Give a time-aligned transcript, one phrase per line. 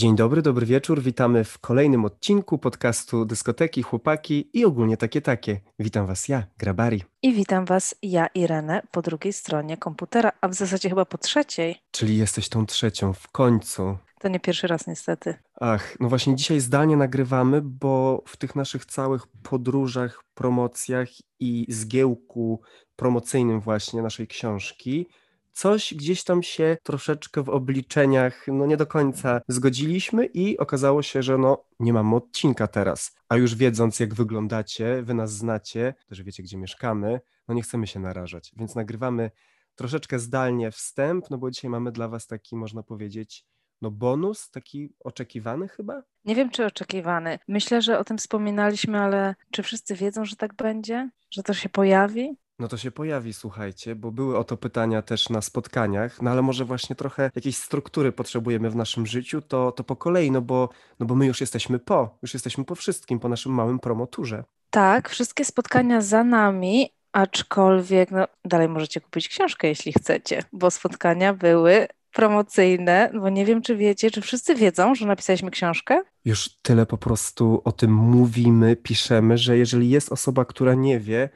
[0.00, 1.02] Dzień dobry, dobry wieczór.
[1.02, 5.60] Witamy w kolejnym odcinku podcastu Dyskoteki, Chłopaki i ogólnie takie takie.
[5.78, 7.02] Witam Was ja, Grabari.
[7.22, 11.76] I witam Was ja, Irenę, po drugiej stronie komputera, a w zasadzie chyba po trzeciej.
[11.90, 13.98] Czyli jesteś tą trzecią, w końcu.
[14.20, 15.34] To nie pierwszy raz niestety.
[15.60, 21.08] Ach, no właśnie dzisiaj zdalnie nagrywamy, bo w tych naszych całych podróżach, promocjach
[21.40, 22.60] i zgiełku
[22.96, 25.06] promocyjnym właśnie naszej książki
[25.52, 31.22] coś gdzieś tam się troszeczkę w obliczeniach no nie do końca zgodziliśmy i okazało się,
[31.22, 33.16] że no nie mamy odcinka teraz.
[33.28, 37.86] A już wiedząc jak wyglądacie, wy nas znacie, też wiecie gdzie mieszkamy, no nie chcemy
[37.86, 39.30] się narażać, więc nagrywamy
[39.74, 43.46] troszeczkę zdalnie wstęp, no bo dzisiaj mamy dla was taki można powiedzieć
[43.82, 46.02] no bonus, taki oczekiwany chyba?
[46.24, 47.38] Nie wiem, czy oczekiwany.
[47.48, 51.10] Myślę, że o tym wspominaliśmy, ale czy wszyscy wiedzą, że tak będzie?
[51.30, 52.36] Że to się pojawi?
[52.60, 56.42] No to się pojawi, słuchajcie, bo były o to pytania też na spotkaniach, no ale
[56.42, 60.68] może właśnie trochę jakiejś struktury potrzebujemy w naszym życiu, to, to po kolei, no bo,
[60.98, 64.44] no bo my już jesteśmy po, już jesteśmy po wszystkim, po naszym małym promoturze.
[64.70, 71.34] Tak, wszystkie spotkania za nami, aczkolwiek no, dalej możecie kupić książkę, jeśli chcecie, bo spotkania
[71.34, 76.02] były promocyjne, bo nie wiem, czy wiecie, czy wszyscy wiedzą, że napisaliśmy książkę?
[76.24, 81.28] Już tyle po prostu o tym mówimy, piszemy, że jeżeli jest osoba, która nie wie,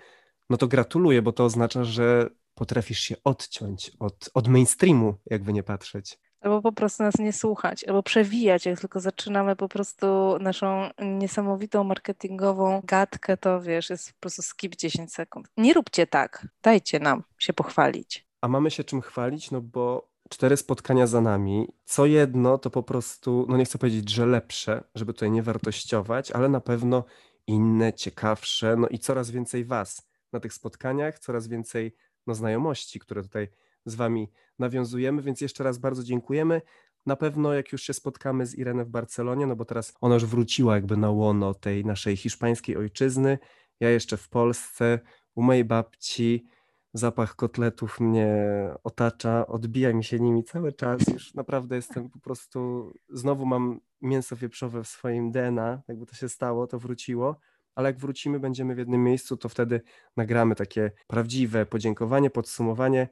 [0.50, 5.62] no to gratuluję, bo to oznacza, że potrafisz się odciąć od, od mainstreamu, jakby nie
[5.62, 6.18] patrzeć.
[6.40, 11.84] Albo po prostu nas nie słuchać, albo przewijać, jak tylko zaczynamy po prostu naszą niesamowitą
[11.84, 15.48] marketingową gadkę, to wiesz, jest po prostu skip 10 sekund.
[15.56, 18.26] Nie róbcie tak, dajcie nam się pochwalić.
[18.40, 21.68] A mamy się czym chwalić, no bo cztery spotkania za nami.
[21.84, 26.30] Co jedno to po prostu, no nie chcę powiedzieć, że lepsze, żeby tutaj nie wartościować,
[26.30, 27.04] ale na pewno
[27.46, 31.96] inne, ciekawsze, no i coraz więcej Was na tych spotkaniach, coraz więcej
[32.26, 33.48] no, znajomości, które tutaj
[33.84, 36.62] z Wami nawiązujemy, więc jeszcze raz bardzo dziękujemy.
[37.06, 40.24] Na pewno jak już się spotkamy z Ireną w Barcelonie, no bo teraz ona już
[40.24, 43.38] wróciła jakby na łono tej naszej hiszpańskiej ojczyzny,
[43.80, 44.98] ja jeszcze w Polsce,
[45.34, 46.46] u mojej babci,
[46.94, 48.36] zapach kotletów mnie
[48.84, 54.36] otacza, odbija mi się nimi cały czas, już naprawdę jestem po prostu, znowu mam mięso
[54.36, 57.36] wieprzowe w swoim DNA, jakby to się stało, to wróciło,
[57.74, 59.80] ale jak wrócimy, będziemy w jednym miejscu, to wtedy
[60.16, 63.08] nagramy takie prawdziwe podziękowanie, podsumowanie.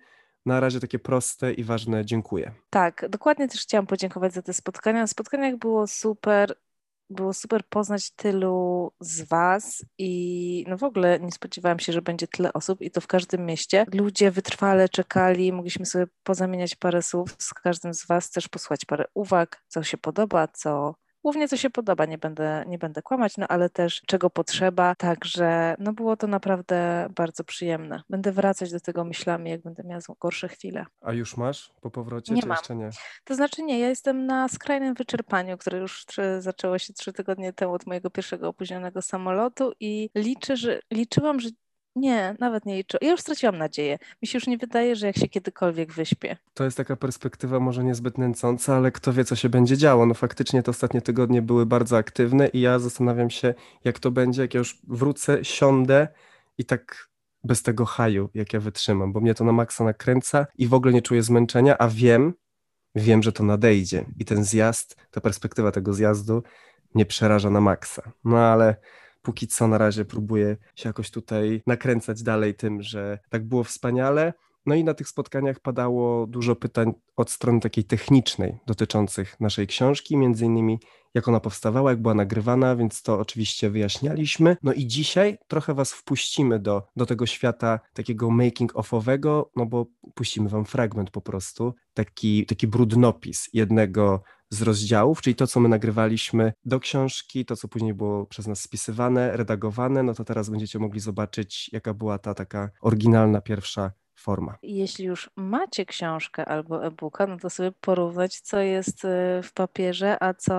[0.47, 2.53] Na razie takie proste i ważne dziękuję.
[2.71, 5.01] Tak, dokładnie też chciałam podziękować za te spotkania.
[5.01, 6.55] Na spotkaniach było super.
[7.11, 12.29] Było super poznać tylu z Was i no w ogóle nie spodziewałam się, że będzie
[12.29, 13.87] tyle osób i to w każdym mieście.
[13.95, 19.05] Ludzie wytrwale czekali, mogliśmy sobie pozamieniać parę słów z każdym z Was, też posłuchać parę
[19.15, 23.49] uwag, co się podoba, co Głównie co się podoba, nie będę, nie będę kłamać, no
[23.49, 28.03] ale też czego potrzeba, także no było to naprawdę bardzo przyjemne.
[28.11, 30.87] Będę wracać do tego myślami, jak będę miała gorsze chwile.
[31.01, 32.57] A już masz po powrocie, nie czy mam.
[32.57, 32.91] jeszcze nie?
[33.25, 37.53] To znaczy nie, ja jestem na skrajnym wyczerpaniu, które już trzy, zaczęło się trzy tygodnie
[37.53, 41.49] temu od mojego pierwszego opóźnionego samolotu i liczę, że liczyłam, że
[41.97, 42.99] nie, nawet nie liczę.
[43.01, 43.99] Ja już straciłam nadzieję.
[44.23, 46.37] Mi się już nie wydaje, że jak się kiedykolwiek wyśpię.
[46.55, 50.07] To jest taka perspektywa może niezbyt nęcąca, ale kto wie, co się będzie działo.
[50.07, 53.55] No faktycznie te ostatnie tygodnie były bardzo aktywne i ja zastanawiam się,
[53.85, 56.09] jak to będzie, jak ja już wrócę, siądę
[56.59, 57.09] i tak
[57.45, 60.95] bez tego haju, jak ja wytrzymam, bo mnie to na maksa nakręca i w ogóle
[60.95, 62.35] nie czuję zmęczenia, a wiem,
[62.95, 66.43] wiem, że to nadejdzie i ten zjazd, ta perspektywa tego zjazdu
[66.95, 68.13] mnie przeraża na maksa.
[68.25, 68.77] No ale
[69.23, 74.33] póki co na razie próbuję się jakoś tutaj nakręcać dalej tym, że tak było wspaniale.
[74.67, 80.17] No i na tych spotkaniach padało dużo pytań od strony takiej technicznej dotyczących naszej książki,
[80.17, 80.79] między innymi
[81.15, 84.57] jak ona powstawała, jak była nagrywana, więc to oczywiście wyjaśnialiśmy.
[84.63, 90.49] No i dzisiaj trochę was wpuścimy do, do tego świata takiego making-offowego, no bo puścimy
[90.49, 96.53] wam fragment po prostu, taki, taki brudnopis jednego z rozdziałów, czyli to, co my nagrywaliśmy
[96.65, 101.01] do książki, to, co później było przez nas spisywane, redagowane, no to teraz będziecie mogli
[101.01, 103.93] zobaczyć, jaka była ta taka oryginalna pierwsza
[104.23, 104.59] forma.
[104.63, 110.23] Jeśli już macie książkę albo e-booka, no to sobie porównać, co jest e, w papierze,
[110.23, 110.55] a co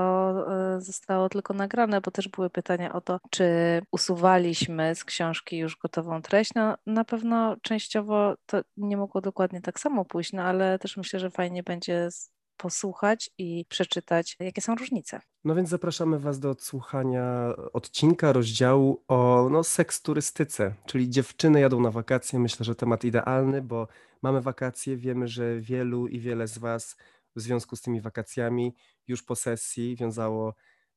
[0.75, 3.45] e, zostało tylko nagrane, bo też były pytania o to, czy
[3.91, 6.51] usuwaliśmy z książki już gotową treść.
[6.55, 11.19] No na pewno częściowo to nie mogło dokładnie tak samo pójść, no ale też myślę,
[11.19, 12.09] że fajnie będzie
[12.57, 15.19] posłuchać i przeczytać, jakie są różnice.
[15.43, 21.79] No więc zapraszamy Was do odsłuchania odcinka, rozdziału o no, seks turystyce, czyli dziewczyny jadą
[21.79, 22.39] na wakacje.
[22.39, 23.87] Myślę, że temat idealny, bo
[24.21, 26.97] mamy wakacje, wiemy, że wielu i wiele z Was
[27.35, 28.75] w związku z tymi wakacjami
[29.07, 30.53] już po sesji wiązało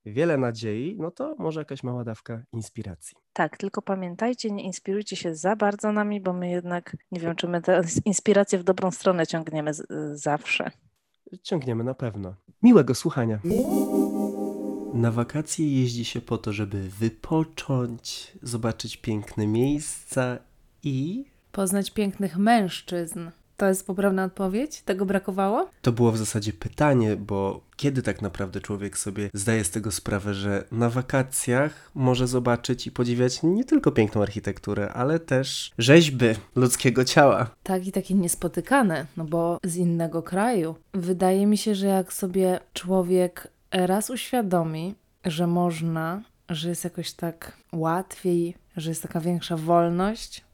[0.07, 3.17] wiele nadziei, no to może jakaś mała dawka inspiracji.
[3.33, 7.49] Tak, tylko pamiętajcie, nie inspirujcie się za bardzo nami, bo my jednak nie wiem, czy
[7.49, 9.87] my tę inspirację w dobrą stronę ciągniemy z,
[10.21, 10.71] zawsze.
[11.43, 12.35] Ciągniemy na pewno.
[12.63, 13.41] Miłego słuchania.
[14.95, 20.39] Na wakacje jeździ się po to, żeby wypocząć, zobaczyć piękne miejsca
[20.83, 21.25] i.
[21.53, 23.21] Poznać pięknych mężczyzn.
[23.57, 24.83] To jest poprawna odpowiedź?
[24.83, 25.71] Tego brakowało?
[25.83, 30.35] To było w zasadzie pytanie, bo kiedy tak naprawdę człowiek sobie zdaje z tego sprawę,
[30.35, 36.27] że na wakacjach może zobaczyć i podziwiać nie tylko piękną architekturę, ale też rzeźby
[36.57, 37.51] ludzkiego ciała.
[37.63, 40.75] Tak i takie niespotykane, no bo z innego kraju.
[40.95, 44.95] Wydaje mi się, że jak sobie człowiek raz uświadomi,
[45.25, 50.45] że można, że jest jakoś tak łatwiej, że jest taka większa wolność,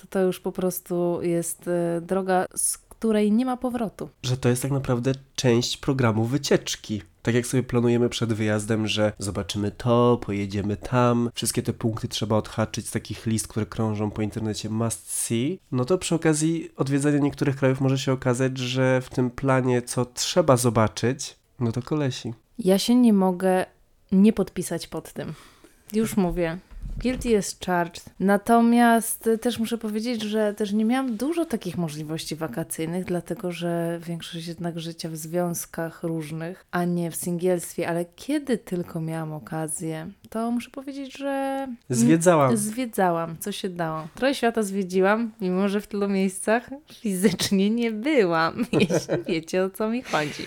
[0.00, 4.08] to to już po prostu jest y, droga, z której nie ma powrotu.
[4.22, 7.02] Że to jest tak naprawdę część programu wycieczki.
[7.22, 12.36] Tak jak sobie planujemy przed wyjazdem, że zobaczymy to, pojedziemy tam, wszystkie te punkty trzeba
[12.36, 17.18] odhaczyć z takich list, które krążą po internecie must see, no to przy okazji odwiedzania
[17.18, 22.34] niektórych krajów może się okazać, że w tym planie, co trzeba zobaczyć, no to kolesi.
[22.58, 23.66] Ja się nie mogę
[24.12, 25.34] nie podpisać pod tym.
[25.92, 26.58] Już mówię.
[27.02, 28.04] Guilty jest charged.
[28.20, 34.46] Natomiast też muszę powiedzieć, że też nie miałam dużo takich możliwości wakacyjnych, dlatego że większość
[34.46, 40.50] jednak życia w związkach różnych, a nie w singielstwie, ale kiedy tylko miałam okazję, to
[40.50, 41.66] muszę powiedzieć, że.
[41.90, 42.56] Zwiedzałam.
[42.56, 44.08] Zwiedzałam, co się dało.
[44.14, 49.88] Trochę świata zwiedziłam, mimo że w tylu miejscach fizycznie nie byłam, jeśli wiecie o co
[49.88, 50.46] mi chodzi.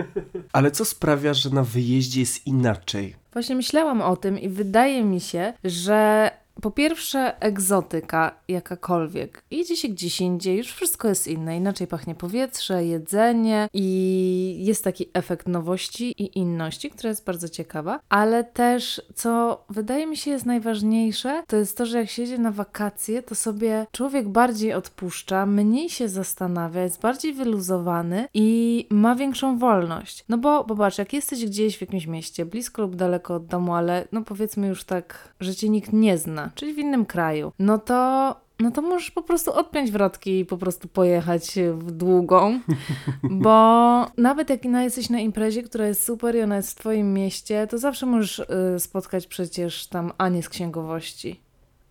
[0.52, 3.14] Ale co sprawia, że na wyjeździe jest inaczej?
[3.38, 6.30] Właśnie myślałam o tym i wydaje mi się, że
[6.62, 9.42] po pierwsze, egzotyka jakakolwiek.
[9.50, 11.56] Idzie się gdzieś indziej, już wszystko jest inne.
[11.56, 18.00] Inaczej pachnie powietrze, jedzenie i jest taki efekt nowości i inności, która jest bardzo ciekawa.
[18.08, 22.38] Ale też, co wydaje mi się jest najważniejsze, to jest to, że jak się jedzie
[22.38, 29.14] na wakacje, to sobie człowiek bardziej odpuszcza, mniej się zastanawia, jest bardziej wyluzowany i ma
[29.14, 30.24] większą wolność.
[30.28, 34.08] No bo popatrz, jak jesteś gdzieś w jakimś mieście, blisko lub daleko od domu, ale
[34.12, 38.36] no powiedzmy już tak, że cię nikt nie zna, czyli w innym kraju, no to
[38.60, 42.60] no to możesz po prostu odpiąć wrotki i po prostu pojechać w długą,
[43.22, 47.66] bo nawet jak jesteś na imprezie, która jest super i ona jest w twoim mieście,
[47.66, 51.40] to zawsze możesz y, spotkać przecież tam Anię z księgowości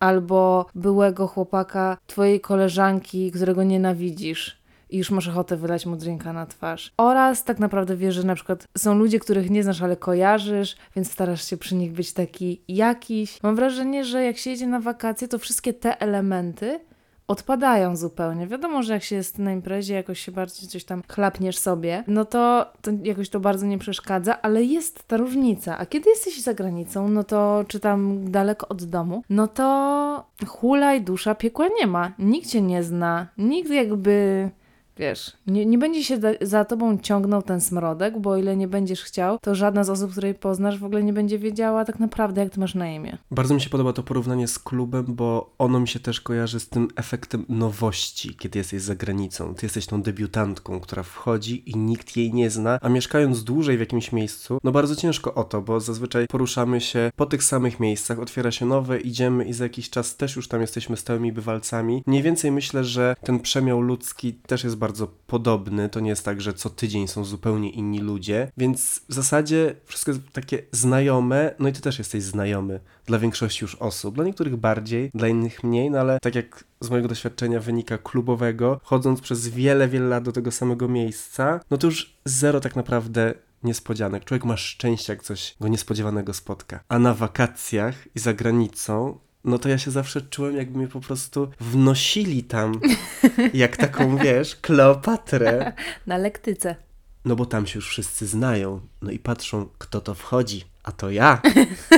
[0.00, 4.58] albo byłego chłopaka twojej koleżanki, którego nienawidzisz
[4.90, 6.92] i już masz ochotę wylać mu drinka na twarz.
[6.96, 11.12] Oraz tak naprawdę wiesz, że na przykład są ludzie, których nie znasz, ale kojarzysz, więc
[11.12, 13.42] starasz się przy nich być taki jakiś.
[13.42, 16.80] Mam wrażenie, że jak się jedzie na wakacje, to wszystkie te elementy
[17.28, 18.46] odpadają zupełnie.
[18.46, 22.24] Wiadomo, że jak się jest na imprezie, jakoś się bardziej coś tam chlapniesz sobie, no
[22.24, 25.78] to, to jakoś to bardzo nie przeszkadza, ale jest ta różnica.
[25.78, 31.02] A kiedy jesteś za granicą, no to czy tam daleko od domu, no to hulaj
[31.02, 32.12] dusza piekła nie ma.
[32.18, 34.50] Nikt cię nie zna, nikt jakby
[34.98, 38.68] wiesz, nie, nie będzie się da, za tobą ciągnął ten smrodek, bo o ile nie
[38.68, 42.40] będziesz chciał, to żadna z osób, której poznasz, w ogóle nie będzie wiedziała tak naprawdę,
[42.40, 43.18] jak ty masz na imię.
[43.30, 46.68] Bardzo mi się podoba to porównanie z klubem, bo ono mi się też kojarzy z
[46.68, 49.54] tym efektem nowości, kiedy jesteś za granicą.
[49.54, 53.80] Ty jesteś tą debiutantką, która wchodzi i nikt jej nie zna, a mieszkając dłużej w
[53.80, 58.18] jakimś miejscu, no bardzo ciężko o to, bo zazwyczaj poruszamy się po tych samych miejscach,
[58.18, 62.02] otwiera się nowe, idziemy i za jakiś czas też już tam jesteśmy stałymi bywalcami.
[62.06, 65.88] Mniej więcej myślę, że ten przemiał ludzki też jest bardzo bardzo podobny.
[65.88, 70.10] To nie jest tak, że co tydzień są zupełnie inni ludzie, więc w zasadzie wszystko
[70.10, 74.14] jest takie znajome, no i ty też jesteś znajomy dla większości już osób.
[74.14, 78.80] Dla niektórych bardziej, dla innych mniej, no ale tak jak z mojego doświadczenia wynika klubowego,
[78.82, 83.34] chodząc przez wiele, wiele lat do tego samego miejsca, no to już zero tak naprawdę
[83.62, 84.24] niespodzianek.
[84.24, 86.80] Człowiek ma szczęście, jak coś go niespodziewanego spotka.
[86.88, 91.00] A na wakacjach i za granicą no to ja się zawsze czułem, jakby mnie po
[91.00, 92.80] prostu wnosili tam,
[93.54, 95.72] jak taką, wiesz, Kleopatrę.
[96.06, 96.76] Na lektyce.
[97.24, 101.10] No bo tam się już wszyscy znają, no i patrzą, kto to wchodzi, a to
[101.10, 101.42] ja.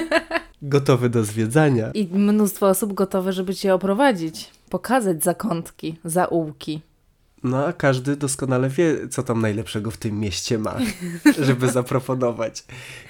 [0.63, 1.91] Gotowy do zwiedzania.
[1.95, 6.81] I mnóstwo osób gotowe, żeby cię oprowadzić, pokazać zakątki, zaułki.
[7.43, 10.77] No a każdy doskonale wie, co tam najlepszego w tym mieście ma,
[11.47, 12.65] żeby zaproponować.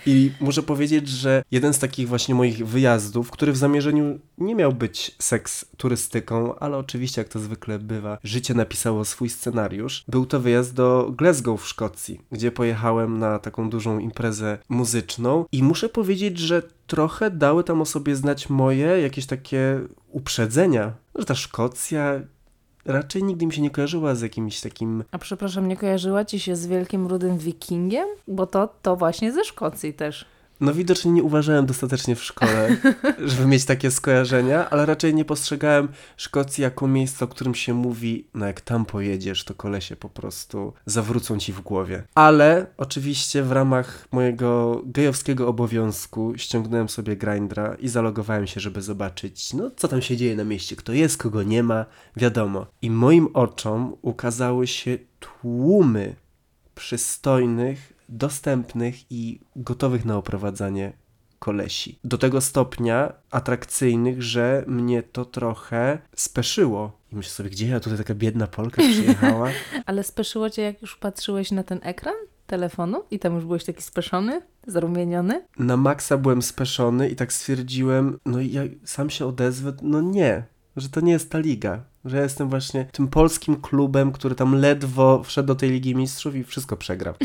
[0.06, 4.72] I muszę powiedzieć, że jeden z takich właśnie moich wyjazdów, który w zamierzeniu nie miał
[4.72, 10.40] być seks turystyką, ale oczywiście, jak to zwykle bywa, życie napisało swój scenariusz, był to
[10.40, 16.38] wyjazd do Glasgow w Szkocji, gdzie pojechałem na taką dużą imprezę muzyczną i muszę powiedzieć,
[16.38, 22.20] że trochę dały tam o sobie znać moje jakieś takie uprzedzenia, że ta Szkocja
[22.84, 25.04] raczej nigdy mi się nie kojarzyła z jakimś takim...
[25.10, 28.08] A przepraszam, nie kojarzyła ci się z wielkim rudym wikingiem?
[28.28, 30.26] Bo to, to właśnie ze Szkocji też.
[30.60, 32.76] No widocznie nie uważałem dostatecznie w szkole,
[33.18, 38.28] żeby mieć takie skojarzenia, ale raczej nie postrzegałem Szkocji jako miejsca, o którym się mówi,
[38.34, 42.02] no jak tam pojedziesz, to kolesie po prostu zawrócą ci w głowie.
[42.14, 49.54] Ale oczywiście w ramach mojego gejowskiego obowiązku ściągnąłem sobie Grindra i zalogowałem się, żeby zobaczyć,
[49.54, 51.86] no co tam się dzieje na mieście, kto jest, kogo nie ma,
[52.16, 52.66] wiadomo.
[52.82, 56.14] I moim oczom ukazały się tłumy
[56.74, 60.92] przystojnych, dostępnych i gotowych na oprowadzanie
[61.38, 61.98] kolesi.
[62.04, 67.00] Do tego stopnia atrakcyjnych, że mnie to trochę speszyło.
[67.12, 69.50] I myślę sobie, gdzie ja tutaj taka biedna Polka przyjechała?
[69.86, 72.14] Ale speszyło cię, jak już patrzyłeś na ten ekran
[72.46, 75.44] telefonu i tam już byłeś taki speszony, zarumieniony?
[75.58, 80.44] Na maksa byłem speszony i tak stwierdziłem, no i ja sam się odezwę, no nie,
[80.76, 81.82] że to nie jest ta liga.
[82.04, 86.34] Że ja jestem właśnie tym polskim klubem, który tam ledwo wszedł do tej Ligi Mistrzów
[86.34, 87.14] i wszystko przegrał.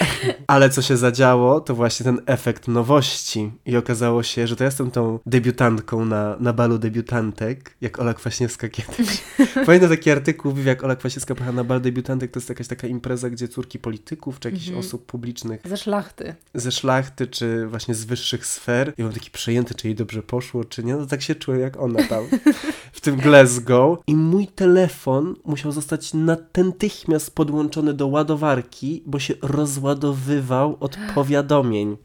[0.46, 3.52] Ale co się zadziało, to właśnie ten efekt nowości.
[3.66, 8.14] I okazało się, że to ja jestem tą debiutantką na, na balu debiutantek, jak Ola
[8.14, 9.22] Kwaśniewska kiedyś.
[9.66, 13.30] Pamiętam taki artykuł, jak Ola Kwaśniewska pojechała na bal debiutantek, to jest jakaś taka impreza,
[13.30, 14.86] gdzie córki polityków, czy jakichś Mhm.
[14.86, 16.34] osób publicznych Ze szlachty.
[16.54, 18.88] ze szlachty, czy właśnie z wyższych sfer.
[18.92, 20.94] I byłem taki przejęty, czy jej dobrze poszło, czy nie.
[20.96, 22.24] No tak się czułem jak ona tam
[22.92, 23.98] w tym Glasgow.
[24.06, 29.34] I mój telefon musiał zostać natychmiast podłączony do ładowarki, bo się
[29.90, 31.96] rozładowywał od powiadomień.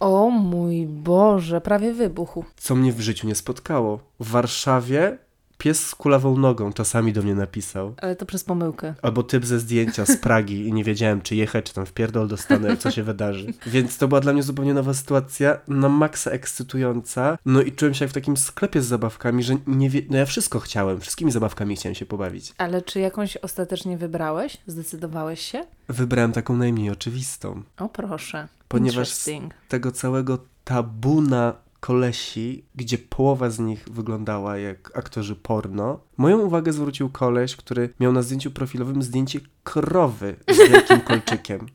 [0.00, 2.44] O mój Boże, prawie wybuchł.
[2.56, 3.98] Co mnie w życiu nie spotkało.
[4.20, 5.18] W Warszawie
[5.62, 7.94] pies z kulawą nogą czasami do mnie napisał.
[7.96, 8.94] Ale to przez pomyłkę.
[9.02, 12.28] Albo typ ze zdjęcia z Pragi i nie wiedziałem, czy jechać, czy tam w pierdol
[12.28, 13.52] dostanę, co się wydarzy.
[13.66, 17.38] Więc to była dla mnie zupełnie nowa sytuacja, na maksa ekscytująca.
[17.46, 20.02] No i czułem się jak w takim sklepie z zabawkami, że nie wie...
[20.10, 22.54] No ja wszystko chciałem, wszystkimi zabawkami chciałem się pobawić.
[22.58, 24.58] Ale czy jakąś ostatecznie wybrałeś?
[24.66, 25.66] Zdecydowałeś się?
[25.88, 27.62] Wybrałem taką najmniej oczywistą.
[27.78, 28.48] O proszę.
[28.68, 29.30] Ponieważ z
[29.68, 37.10] tego całego tabuna kolesi, gdzie połowa z nich wyglądała jak aktorzy porno, moją uwagę zwrócił
[37.10, 41.66] koleś, który miał na zdjęciu profilowym zdjęcie krowy z wielkim kolczykiem.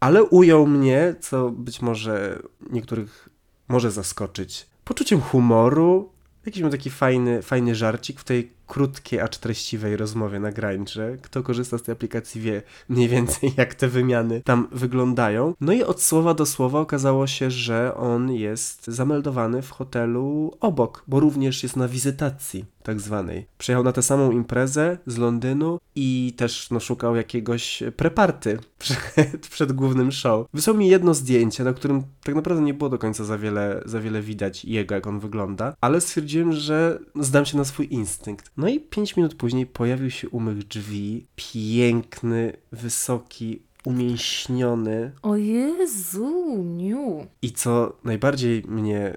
[0.00, 3.28] Ale ujął mnie, co być może niektórych
[3.68, 6.12] może zaskoczyć, poczuciem humoru,
[6.46, 11.16] jakiś miał taki fajny, fajny żarcik w tej krótkiej, acz treściwej rozmowie na Grindrze.
[11.22, 15.54] Kto korzysta z tej aplikacji wie mniej więcej jak te wymiany tam wyglądają.
[15.60, 21.04] No i od słowa do słowa okazało się, że on jest zameldowany w hotelu obok,
[21.08, 23.46] bo również jest na wizytacji tak zwanej.
[23.58, 29.72] Przyjechał na tę samą imprezę z Londynu i też no, szukał jakiegoś preparty przed, przed
[29.72, 30.46] głównym show.
[30.54, 34.00] Wysłał mi jedno zdjęcie, na którym tak naprawdę nie było do końca za wiele, za
[34.00, 38.50] wiele widać jego, jak on wygląda, ale stwierdziłem, że zdam się na swój instynkt.
[38.58, 46.64] No i pięć minut później pojawił się u mych drzwi piękny, wysoki, umięśniony O Jezu,
[46.64, 47.26] niu.
[47.42, 49.16] i co najbardziej mnie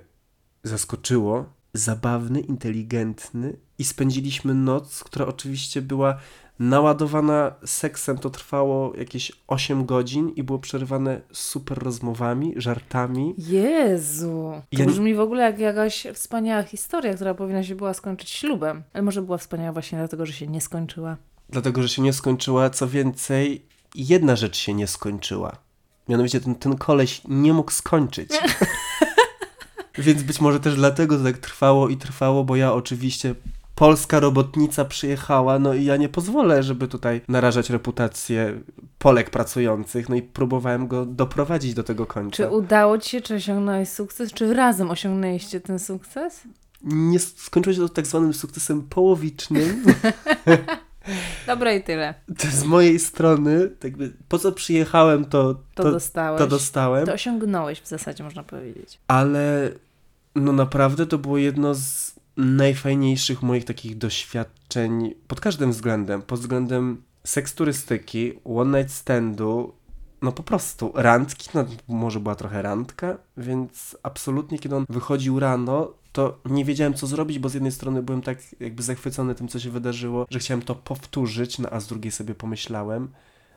[0.64, 6.18] zaskoczyło, zabawny, inteligentny i spędziliśmy noc, która oczywiście była
[6.62, 8.18] naładowana seksem.
[8.18, 13.36] To trwało jakieś 8 godzin i było przerywane super rozmowami, żartami.
[13.38, 14.54] Jezu.
[14.76, 18.84] To Ja brzmi w ogóle jak jakaś wspaniała historia, która powinna się była skończyć ślubem.
[18.94, 21.18] Ale może była wspaniała właśnie dlatego, że się nie skończyła.
[21.50, 23.66] Dlatego, że się nie skończyła, co więcej,
[23.96, 25.52] jedna rzecz się nie skończyła.
[26.10, 28.30] Mianowicie ten, ten koleś nie mógł skończyć.
[29.98, 33.36] Więc być może też dlatego to tak trwało i trwało, bo ja oczywiście
[33.82, 38.60] polska robotnica przyjechała, no i ja nie pozwolę, żeby tutaj narażać reputację
[39.00, 42.38] Polek pracujących, no i próbowałem go doprowadzić do tego końca.
[42.38, 46.42] Czy udało ci się, czy osiągnąłeś sukces, czy razem osiągnęliście ten sukces?
[46.84, 49.84] Nie skończyło się to tak zwanym sukcesem połowicznym.
[51.48, 52.14] Dobra i tyle.
[52.38, 56.40] To z mojej strony, jakby, po co przyjechałem, to, To, to, dostałeś.
[56.42, 57.06] to dostałem.
[57.06, 59.00] To osiągnąłeś w zasadzie, można powiedzieć.
[59.08, 59.72] ale
[60.36, 66.22] no naprawdę to było jedno z najfajniejszych moich takich doświadczeń pod każdym względem.
[66.22, 69.74] Pod względem seksturystyki, one night standu,
[70.22, 75.94] no po prostu randki, no może była trochę randka, więc absolutnie kiedy on wychodził rano,
[76.12, 79.60] to nie wiedziałem co zrobić, bo z jednej strony byłem tak jakby zachwycony tym, co
[79.60, 83.12] się wydarzyło, że chciałem to powtórzyć, no a z drugiej sobie pomyślałem,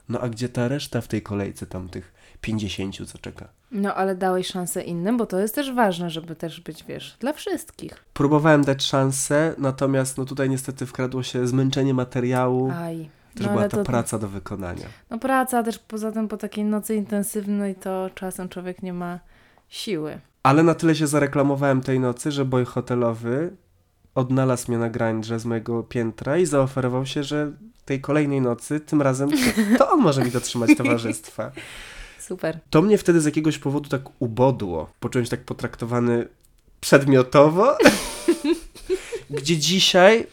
[0.09, 2.13] no a gdzie ta reszta w tej kolejce tam tych
[2.45, 3.49] 50, co czeka?
[3.73, 7.33] No, ale dałeś szansę innym, bo to jest też ważne, żeby też być, wiesz, dla
[7.33, 8.05] wszystkich.
[8.13, 13.11] Próbowałem dać szansę, natomiast no tutaj niestety wkradło się zmęczenie materiału, Aj.
[13.35, 14.87] też No, była ta to, praca do wykonania.
[15.11, 19.21] No praca też poza tym po takiej nocy intensywnej to czasem człowiek nie ma
[19.69, 20.21] siły.
[20.43, 23.57] Ale na tyle się zareklamowałem tej nocy, że boy hotelowy
[24.15, 27.53] odnalazł mnie na grindrze z mojego piętra i zaoferował się, że
[27.85, 29.31] tej kolejnej nocy, tym razem
[29.79, 31.51] to on może mi dotrzymać towarzystwa.
[32.27, 32.59] Super.
[32.71, 34.91] To mnie wtedy z jakiegoś powodu tak ubodło.
[35.01, 36.29] Poczułem się tak potraktowany
[36.81, 37.77] przedmiotowo,
[39.31, 40.27] gdzie dzisiaj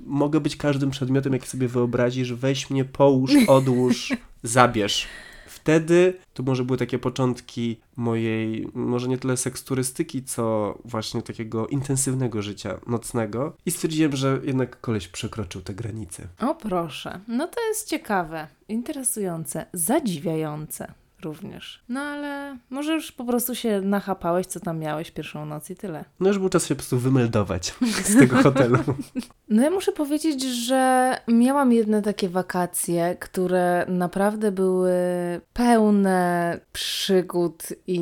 [0.00, 2.32] mogę być każdym przedmiotem, jaki sobie wyobrazisz.
[2.32, 4.12] Weź mnie, połóż, odłóż,
[4.42, 5.06] zabierz.
[5.46, 12.42] Wtedy to może były takie początki mojej, może nie tyle seksturystyki, co właśnie takiego intensywnego
[12.42, 13.56] życia nocnego.
[13.66, 16.28] I stwierdziłem, że jednak koleś przekroczył te granice.
[16.40, 21.84] O proszę, no to jest ciekawe, interesujące, zadziwiające również.
[21.88, 26.04] No ale może już po prostu się nachapałeś, co tam miałeś pierwszą noc i tyle.
[26.20, 28.78] No już był czas się po prostu wymeldować z tego hotelu.
[29.48, 34.92] No ja muszę powiedzieć, że miałam jedne takie wakacje, które naprawdę były
[35.52, 38.00] pełne przygód i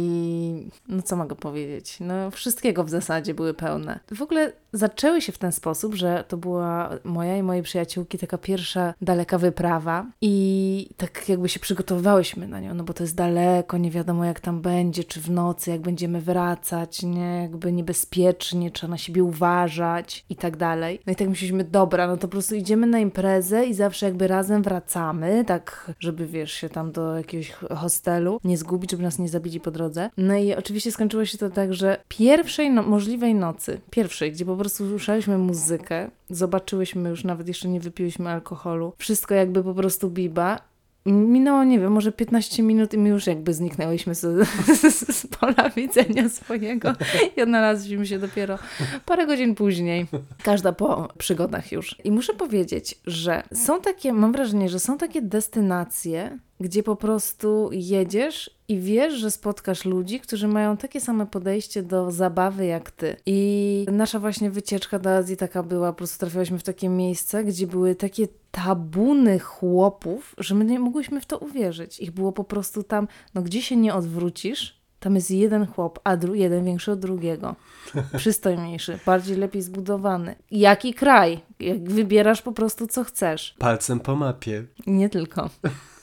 [0.88, 1.96] no co mogę powiedzieć?
[2.00, 4.00] No wszystkiego w zasadzie były pełne.
[4.14, 8.38] W ogóle zaczęły się w ten sposób, że to była moja i mojej przyjaciółki taka
[8.38, 13.78] pierwsza daleka wyprawa i tak jakby się przygotowywałyśmy na nią, no bo to jest daleko,
[13.78, 18.90] nie wiadomo jak tam będzie, czy w nocy, jak będziemy wracać, nie, jakby niebezpiecznie, trzeba
[18.90, 21.00] na siebie uważać i tak dalej.
[21.06, 24.28] No i tak myśleliśmy, dobra, no to po prostu idziemy na imprezę i zawsze jakby
[24.28, 29.28] razem wracamy, tak, żeby wiesz, się tam do jakiegoś hostelu nie zgubić, żeby nas nie
[29.28, 30.10] zabili po drodze.
[30.16, 34.56] No i oczywiście skończyło się to tak, że pierwszej no, możliwej nocy, pierwszej, gdzie po
[34.56, 40.60] prostu słyszeliśmy muzykę, zobaczyłyśmy już, nawet jeszcze nie wypiłyśmy alkoholu, wszystko jakby po prostu biba
[41.06, 44.48] Minęło, nie wiem, może 15 minut i my już jakby zniknęłyśmy z,
[44.82, 46.92] z, z pola widzenia swojego
[47.36, 48.58] i odnalazłyśmy się dopiero
[49.06, 50.06] parę godzin później.
[50.42, 51.96] Każda po przygodach już.
[52.04, 57.68] I muszę powiedzieć, że są takie, mam wrażenie, że są takie destynacje, gdzie po prostu
[57.72, 63.16] jedziesz i wiesz, że spotkasz ludzi, którzy mają takie same podejście do zabawy jak ty.
[63.26, 67.66] I nasza właśnie wycieczka do Azji taka była, po prostu trafiłyśmy w takie miejsce, gdzie
[67.66, 72.00] były takie tabuny chłopów, że my nie mogłyśmy w to uwierzyć.
[72.00, 76.16] Ich było po prostu tam, no gdzie się nie odwrócisz, tam jest jeden chłop, a
[76.16, 77.56] dru- jeden większy od drugiego.
[78.16, 80.34] Przystojniejszy, bardziej lepiej zbudowany.
[80.50, 81.40] Jaki kraj?
[81.60, 83.54] Jak wybierasz po prostu co chcesz.
[83.58, 84.64] Palcem po mapie.
[84.86, 85.50] Nie tylko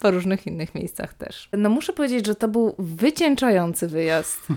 [0.00, 1.48] po różnych innych miejscach też.
[1.52, 4.40] No muszę powiedzieć, że to był wycieńczający wyjazd.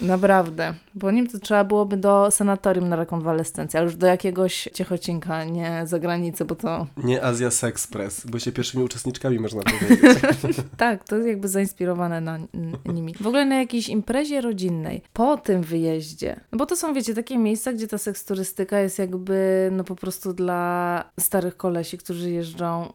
[0.00, 5.44] Naprawdę, bo nim to trzeba byłoby do sanatorium na rekonwalescencję, ale już do jakiegoś ciechocinka,
[5.44, 6.86] nie za granicę, bo to...
[6.96, 10.22] Nie Azja Sexpress, bo się pierwszymi uczestniczkami można powiedzieć.
[10.76, 12.38] tak, to jest jakby zainspirowane na
[12.86, 13.14] nimi.
[13.20, 17.38] W ogóle na jakiejś imprezie rodzinnej, po tym wyjeździe, no bo to są, wiecie, takie
[17.38, 22.92] miejsca, gdzie ta seksturystyka jest jakby, no po prostu dla starych kolesi, którzy jeżdżą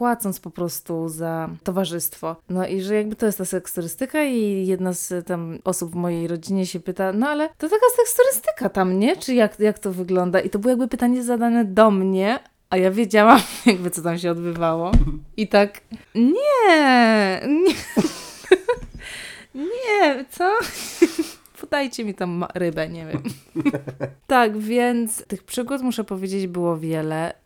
[0.00, 2.36] płacąc po prostu za towarzystwo.
[2.48, 6.28] No i że jakby to jest ta seksturystyka i jedna z tam osób w mojej
[6.28, 9.16] rodzinie się pyta, no ale to taka seksturystyka tam, nie?
[9.16, 10.40] Czy jak, jak to wygląda?
[10.40, 12.38] I to było jakby pytanie zadane do mnie,
[12.70, 14.92] a ja wiedziałam jakby co tam się odbywało.
[15.36, 15.80] I tak,
[16.14, 17.74] nie, nie,
[19.74, 20.58] nie, co?
[21.60, 23.22] Podajcie mi tam rybę, nie wiem.
[24.26, 27.40] tak, więc tych przygód, muszę powiedzieć, było wiele.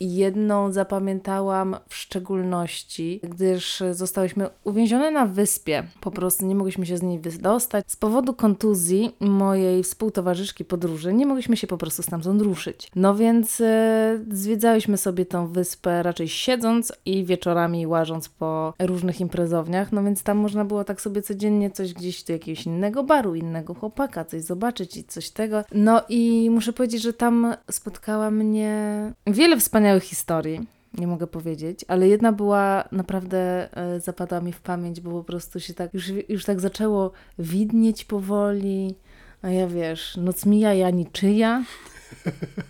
[0.00, 5.82] Jedną zapamiętałam w szczególności, gdyż zostałyśmy uwięzione na wyspie.
[6.00, 7.84] Po prostu nie mogliśmy się z niej wydostać.
[7.88, 12.90] Z powodu kontuzji mojej współtowarzyszki podróży nie mogliśmy się po prostu stamtąd ruszyć.
[12.96, 19.92] No więc e, zwiedzałyśmy sobie tą wyspę raczej siedząc i wieczorami łażąc po różnych imprezowniach.
[19.92, 23.74] No więc tam można było tak sobie codziennie coś gdzieś do jakiegoś innego baru, innego
[23.74, 25.64] chłopaka, coś zobaczyć i coś tego.
[25.72, 30.60] No i muszę powiedzieć, że tam spotkała mnie wiele wspaniałych wspaniałych historii,
[30.98, 35.60] nie mogę powiedzieć, ale jedna była naprawdę e, zapadła mi w pamięć, bo po prostu
[35.60, 38.94] się tak, już, już tak zaczęło widnieć powoli,
[39.42, 41.64] a ja wiesz, noc mija, ja niczyja.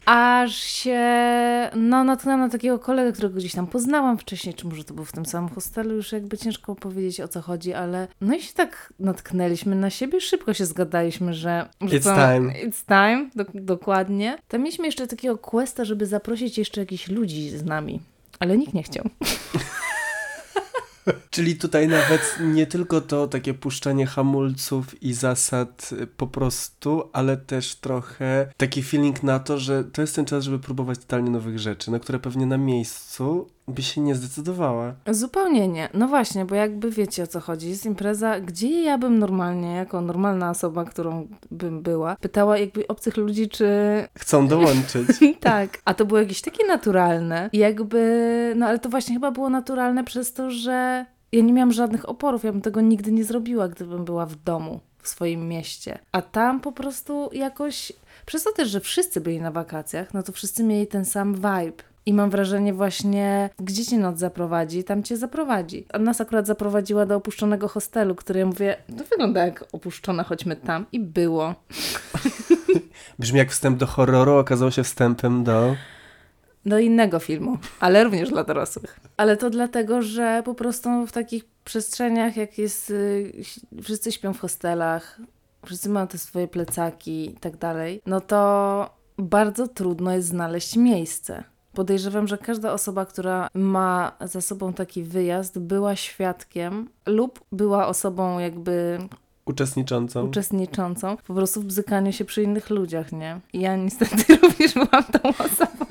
[0.06, 1.00] Aż się
[1.76, 5.12] no, natknęłam na takiego kolegę, którego gdzieś tam poznałam wcześniej, czy może to był w
[5.12, 8.92] tym samym hostelu, już jakby ciężko powiedzieć o co chodzi, ale no i się tak
[8.98, 11.68] natknęliśmy na siebie, szybko się zgadaliśmy, że...
[11.80, 12.52] że it's to, time.
[12.52, 14.38] It's time, do, dokładnie.
[14.48, 18.00] Tam mieliśmy jeszcze takiego questa, żeby zaprosić jeszcze jakichś ludzi z nami,
[18.38, 19.04] ale nikt nie chciał.
[21.30, 27.36] Czyli tutaj nawet nie tylko to takie puszczanie hamulców i zasad y, po prostu, ale
[27.36, 31.58] też trochę taki feeling na to, że to jest ten czas, żeby próbować totalnie nowych
[31.58, 34.94] rzeczy, na które pewnie na miejscu by się nie zdecydowała.
[35.11, 35.88] Zupełnie nie.
[35.94, 37.68] No właśnie, bo jakby wiecie o co chodzi.
[37.68, 43.16] Jest impreza, gdzie ja bym normalnie, jako normalna osoba, którą bym była, pytała jakby obcych
[43.16, 43.68] ludzi, czy...
[44.18, 45.06] Chcą dołączyć.
[45.40, 45.78] tak.
[45.85, 47.50] A to było jakieś takie naturalne.
[47.52, 52.09] Jakby, no ale to właśnie chyba było naturalne przez to, że ja nie miałam żadnych
[52.09, 52.44] oporów.
[52.44, 55.98] Ja bym tego nigdy nie zrobiła, gdybym była w domu, w swoim mieście.
[56.12, 57.92] A tam po prostu jakoś...
[58.26, 61.83] Przez to też, że wszyscy byli na wakacjach, no to wszyscy mieli ten sam vibe
[62.06, 65.86] I mam wrażenie właśnie, gdzie cię noc zaprowadzi, tam cię zaprowadzi.
[65.92, 70.56] A nas akurat zaprowadziła do opuszczonego hostelu, który ja mówię, to wygląda jak opuszczone, chodźmy
[70.56, 70.86] tam.
[70.92, 71.54] I było.
[73.18, 75.76] Brzmi jak wstęp do horroru, okazało się wstępem do...
[76.66, 79.00] do innego filmu, ale również dla dorosłych.
[79.16, 83.32] Ale to dlatego, że po prostu w takich przestrzeniach, jak jest, y,
[83.82, 85.20] wszyscy śpią w hostelach,
[85.66, 91.44] wszyscy mają te swoje plecaki i tak dalej, no to bardzo trudno jest znaleźć miejsce.
[91.74, 98.38] Podejrzewam, że każda osoba, która ma za sobą taki wyjazd, była świadkiem lub była osobą
[98.38, 98.98] jakby
[99.44, 100.26] Uczestniczącą.
[100.26, 103.40] uczestniczącą po prostu w bzykaniu się przy innych ludziach, nie?
[103.52, 105.87] I ja niestety również byłam tą osobą.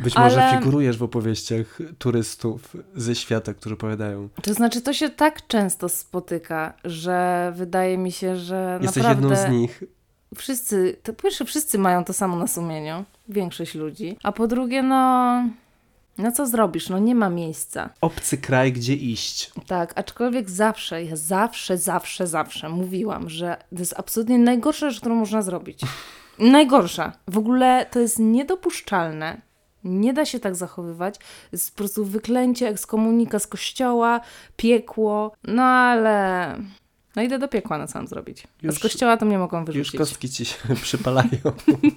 [0.00, 4.28] Być może Ale- figurujesz w opowieściach turystów ze świata, którzy opowiadają.
[4.42, 9.48] To znaczy, to się tak często spotyka, że wydaje mi się, że Jesteś naprawdę jedną
[9.48, 9.82] z nich.
[10.36, 14.82] Wszyscy, to po pierwsze wszyscy mają to samo na sumieniu, większość ludzi, a po drugie,
[14.82, 15.42] no,
[16.18, 17.90] no co zrobisz, no nie ma miejsca.
[18.00, 19.50] Obcy kraj, gdzie iść.
[19.66, 25.14] Tak, aczkolwiek zawsze, ja zawsze, zawsze, zawsze mówiłam, że to jest absolutnie najgorsza rzecz, którą
[25.14, 25.80] można zrobić.
[26.38, 27.12] Najgorsza.
[27.28, 29.40] W ogóle to jest niedopuszczalne.
[29.84, 31.14] Nie da się tak zachowywać.
[31.52, 34.20] Jest po prostu wyklęcie, ekskomunika z kościoła,
[34.56, 35.32] piekło.
[35.44, 36.56] No ale...
[37.16, 38.44] No idę do piekła, no co mam zrobić?
[38.44, 39.98] A z Już- kościoła to mnie mogą Już wyrzucić.
[39.98, 41.28] kostki ci się przypalają.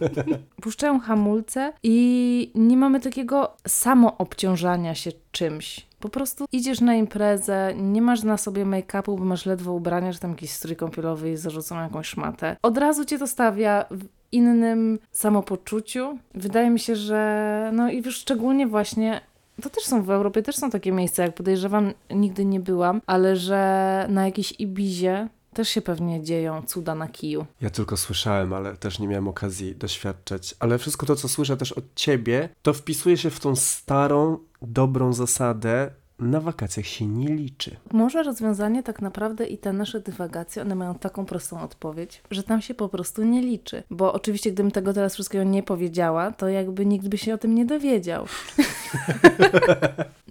[0.62, 5.86] Puszczają hamulce i nie mamy takiego samoobciążania się czymś.
[6.00, 10.20] Po prostu idziesz na imprezę, nie masz na sobie make-upu, bo masz ledwo ubrania, czy
[10.20, 12.58] tam jakiś strój kąpielowy i zarzuconą jakąś szmatę.
[12.62, 16.18] Od razu cię to stawia w innym samopoczuciu.
[16.34, 19.22] Wydaje mi się, że no i już szczególnie właśnie
[19.62, 23.36] to też są w Europie, też są takie miejsca, jak podejrzewam, nigdy nie byłam, ale
[23.36, 27.46] że na jakiejś Ibizie też się pewnie dzieją cuda na kiju.
[27.62, 30.56] Ja tylko słyszałem, ale też nie miałem okazji doświadczać.
[30.60, 35.14] Ale wszystko to, co słyszę też od ciebie, to wpisuje się w tą starą, dobrą
[35.14, 35.92] zasadę.
[36.22, 37.76] Na wakacjach się nie liczy.
[37.92, 42.62] Może rozwiązanie tak naprawdę i te nasze dywagacje, one mają taką prostą odpowiedź, że tam
[42.62, 43.84] się po prostu nie liczy.
[43.90, 47.56] Bo oczywiście, gdybym tego teraz wszystkiego nie powiedziała, to jakby nikt by się o tym
[47.56, 48.26] nie dowiedział.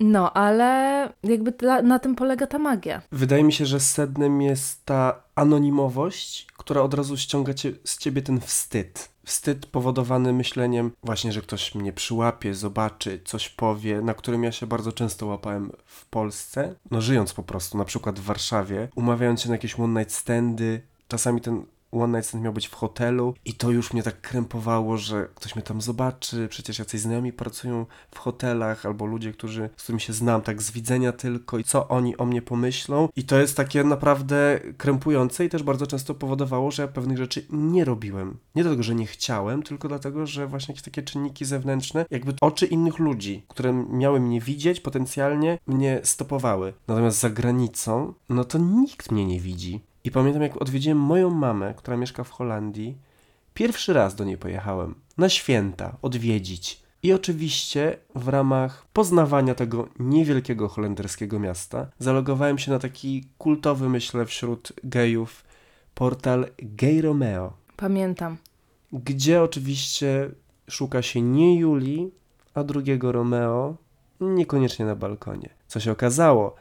[0.01, 3.03] No, ale jakby ta, na tym polega ta magia.
[3.13, 8.23] Wydaje mi się, że sednem jest ta anonimowość, która od razu ściąga cię, z ciebie
[8.23, 9.09] ten wstyd.
[9.31, 14.67] Wstyd powodowany myśleniem właśnie, że ktoś mnie przyłapie, zobaczy, coś powie, na którym ja się
[14.67, 16.75] bardzo często łapałem w Polsce.
[16.91, 20.83] No żyjąc po prostu, na przykład w Warszawie, umawiając się na jakieś one night standy,
[21.09, 24.97] czasami ten one night stand miał być w hotelu i to już mnie tak krępowało,
[24.97, 29.83] że ktoś mnie tam zobaczy, przecież jacyś znajomi pracują w hotelach albo ludzie, którzy, z
[29.83, 33.39] którymi się znam tak z widzenia tylko i co oni o mnie pomyślą i to
[33.39, 38.39] jest takie naprawdę krępujące i też bardzo często powodowało, że ja pewnych rzeczy nie robiłem.
[38.55, 42.67] Nie dlatego, że nie chciałem, tylko dlatego, że właśnie jakieś takie czynniki zewnętrzne, jakby oczy
[42.67, 46.73] innych ludzi, które miały mnie widzieć potencjalnie, mnie stopowały.
[46.89, 49.90] Natomiast za granicą, no to nikt mnie nie widzi.
[50.05, 52.97] I pamiętam, jak odwiedziłem moją mamę, która mieszka w Holandii.
[53.55, 54.95] Pierwszy raz do niej pojechałem.
[55.19, 56.83] Na święta, odwiedzić.
[57.03, 64.27] I oczywiście w ramach poznawania tego niewielkiego holenderskiego miasta zalogowałem się na taki kultowy, myślę,
[64.27, 65.45] wśród gejów
[65.95, 68.37] portal Gay Romeo, Pamiętam.
[68.93, 70.31] gdzie oczywiście
[70.71, 72.11] szuka się nie Julii,
[72.55, 73.77] a drugiego Romeo,
[74.21, 75.49] niekoniecznie na balkonie.
[75.67, 76.55] Co się okazało?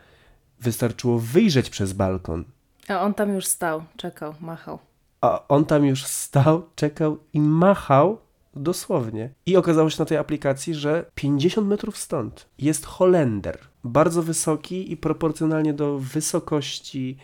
[0.59, 2.43] Wystarczyło wyjrzeć przez balkon,
[2.89, 4.79] A on tam już stał, czekał, machał.
[5.21, 8.17] a on tam już stał, czekał i machał
[8.55, 9.29] dosłownie.
[9.45, 13.59] I okazało się na tej aplikacji, że 50 metrów stąd jest Holender.
[13.83, 17.17] Bardzo wysoki i proporcjonalnie do wysokości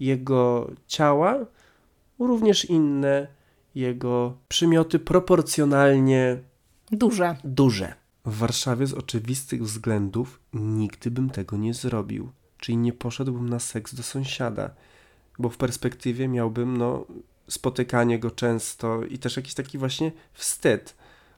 [0.00, 1.38] jego ciała,
[2.18, 3.26] również inne
[3.74, 6.38] jego przymioty proporcjonalnie
[6.92, 7.36] Duże.
[7.44, 7.94] duże.
[8.24, 12.30] W Warszawie z oczywistych względów nigdy bym tego nie zrobił.
[12.58, 14.70] Czyli nie poszedłbym na seks do sąsiada,
[15.38, 17.04] bo w perspektywie miałbym no,
[17.48, 20.94] spotykanie go często i też jakiś taki właśnie wstyd.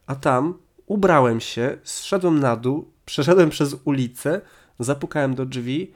[0.07, 0.55] A tam
[0.87, 4.41] ubrałem się, zszedłem na dół, przeszedłem przez ulicę,
[4.79, 5.93] zapukałem do drzwi,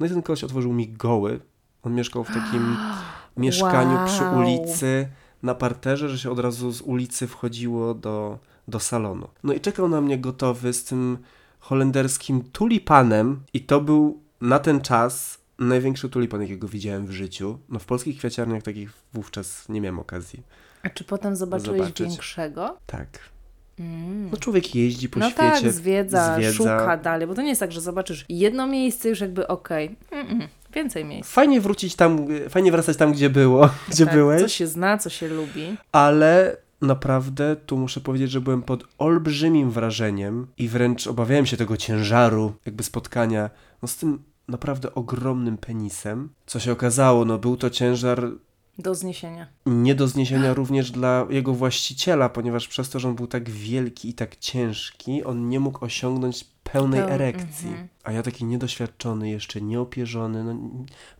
[0.00, 1.40] no i ten koleś otworzył mi goły.
[1.82, 2.76] On mieszkał w takim
[3.36, 4.38] mieszkaniu przy Wow.
[4.38, 5.08] ulicy
[5.42, 8.38] na parterze, że się od razu z ulicy wchodziło do,
[8.68, 9.28] do salonu.
[9.44, 11.18] No i czekał na mnie gotowy z tym
[11.60, 17.58] holenderskim tulipanem i to był na ten czas największy tulipan, jakiego widziałem w życiu.
[17.68, 20.42] No w polskich kwiaciarniach takich wówczas nie miałem okazji.
[20.82, 22.08] A czy potem zobaczyłeś Zobaczyć.
[22.08, 22.78] większego?
[22.86, 23.08] Tak.
[23.78, 24.30] Mm.
[24.30, 25.50] No człowiek jeździ po no świecie.
[25.62, 26.52] tak, zwiedza, zwiedza.
[26.52, 29.96] szuka dalej, bo to nie jest tak, że zobaczysz jedno miejsce już jakby okej.
[30.10, 31.30] Mm-mm, Więcej miejsc.
[31.30, 34.42] Fajnie wrócić tam, fajnie wracać tam, gdzie było, gdzie tak, byłeś.
[34.42, 35.76] Co się zna, co się lubi.
[35.92, 41.76] ale naprawdę tu muszę powiedzieć, że byłem pod olbrzymim wrażeniem i wręcz obawiałem się tego
[41.76, 43.50] ciężaru, jakby spotkania
[43.82, 46.28] no, z tym naprawdę ogromnym penisem.
[46.46, 48.30] Co się okazało, no był to ciężar
[48.78, 49.46] do zniesienia.
[49.66, 54.08] Nie do zniesienia również dla jego właściciela, ponieważ przez to, że on był tak wielki
[54.08, 57.68] i tak ciężki, on nie mógł osiągnąć pełnej erekcji.
[57.68, 57.88] Mm -hmm.
[58.04, 60.56] A ja taki niedoświadczony, jeszcze nieopierzony, no,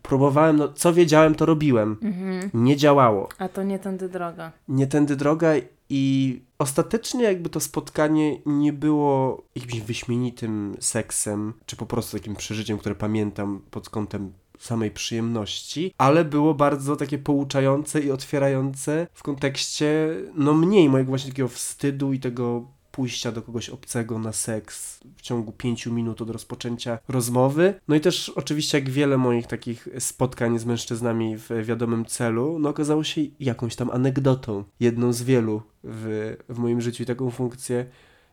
[0.01, 1.97] próbowałem, no co wiedziałem, to robiłem.
[2.01, 2.49] Mm -hmm.
[2.53, 3.29] Nie działało.
[3.37, 4.51] A to nie tędy droga.
[4.67, 5.53] Nie tędy droga
[5.89, 12.77] i ostatecznie jakby to spotkanie nie było jakimś wyśmienitym seksem, czy po prostu takim przeżyciem,
[12.77, 20.15] które pamiętam pod kątem samej przyjemności, ale było bardzo takie pouczające i otwierające w kontekście,
[20.35, 25.21] no mniej mojego właśnie takiego wstydu i tego pójścia do kogoś obcego na seks w
[25.21, 27.73] ciągu pięciu minut od rozpoczęcia rozmowy.
[27.87, 32.69] No i też oczywiście jak wiele moich takich spotkań z mężczyznami w wiadomym celu, no
[32.69, 37.85] okazało się jakąś tam anegdotą, jedną z wielu w, w moim życiu i taką funkcję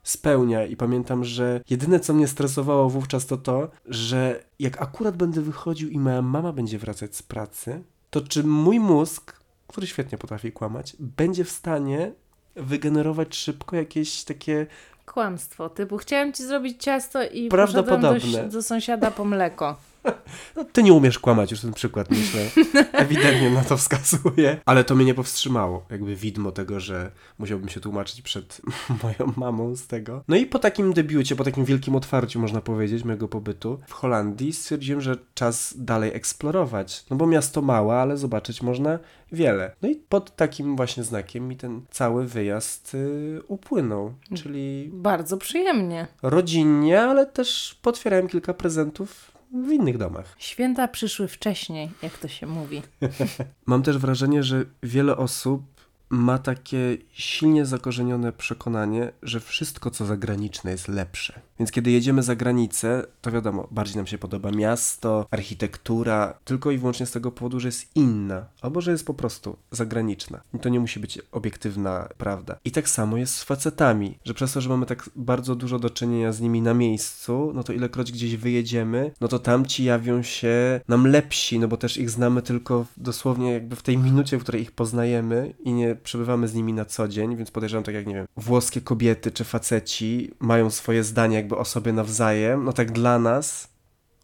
[0.03, 0.67] spełnia.
[0.67, 5.89] I pamiętam, że jedyne co mnie stresowało wówczas to to, że jak akurat będę wychodził
[5.89, 10.97] i moja mama będzie wracać z pracy, to czy mój mózg, który świetnie potrafi kłamać,
[10.99, 12.13] będzie w stanie
[12.57, 14.67] wygenerować szybko jakieś takie
[15.07, 18.15] kłamstwo, typu chciałem ci zrobić ciasto i poszedłem do,
[18.49, 19.77] do sąsiada po mleko.
[20.57, 22.41] No, ty nie umiesz kłamać, już ten przykład myślę
[22.93, 24.61] ewidentnie na to wskazuje.
[24.65, 28.61] Ale to mnie nie powstrzymało, jakby widmo tego, że musiałbym się tłumaczyć przed
[29.03, 30.25] moją mamą z tego.
[30.29, 34.53] No i po takim debiucie, po takim wielkim otwarciu, można powiedzieć, mojego pobytu w Holandii,
[34.53, 37.05] stwierdziłem, że czas dalej eksplorować.
[37.11, 38.99] No bo miasto małe, ale zobaczyć można
[39.33, 39.73] wiele.
[39.83, 44.91] No i pod takim właśnie znakiem mi ten cały wyjazd y, upłynął, czyli...
[44.93, 46.07] Bardzo przyjemnie.
[46.23, 50.35] Rodzinnie, ale też potwierałem kilka prezentów w innych domach.
[50.39, 52.83] Święta przyszły wcześniej, jak to się mówi.
[53.67, 55.80] Mam też wrażenie, że wiele osób
[56.11, 61.41] ma takie silnie zakorzenione przekonanie, że wszystko, co zagraniczne, jest lepsze.
[61.59, 66.79] Więc kiedy jedziemy za granicę, to wiadomo, bardziej nam się podoba miasto, architektura, tylko i
[66.79, 70.41] wyłącznie z tego powodu, że jest inna, albo że jest po prostu zagraniczna.
[70.55, 72.57] I to nie musi być obiektywna prawda.
[72.65, 75.91] I tak samo jest z facetami, że przez to, że mamy tak bardzo dużo do
[75.91, 80.23] czynienia z nimi na miejscu, no to ilekroć gdzieś wyjedziemy, no to tam ci jawią
[80.23, 84.43] się nam lepsi, no bo też ich znamy tylko dosłownie jakby w tej minucie, w
[84.43, 88.07] której ich poznajemy i nie przebywamy z nimi na co dzień, więc podejrzewam tak jak,
[88.07, 92.93] nie wiem, włoskie kobiety czy faceci mają swoje zdanie jakby o sobie nawzajem, no tak
[92.93, 93.69] dla nas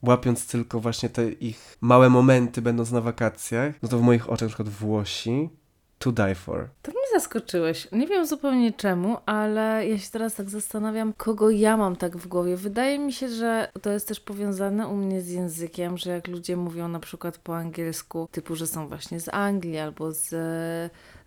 [0.03, 4.49] łapiąc tylko właśnie te ich małe momenty będąc na wakacjach, no to w moich oczach
[4.49, 5.51] na przykład Włosi
[5.99, 6.69] to die for.
[6.83, 7.89] To mnie zaskoczyłeś.
[7.93, 12.27] Nie wiem zupełnie czemu, ale ja się teraz tak zastanawiam, kogo ja mam tak w
[12.29, 12.57] głowie.
[12.57, 16.57] Wydaje mi się, że to jest też powiązane u mnie z językiem, że jak ludzie
[16.57, 20.29] mówią na przykład po angielsku, typu, że są właśnie z Anglii albo z,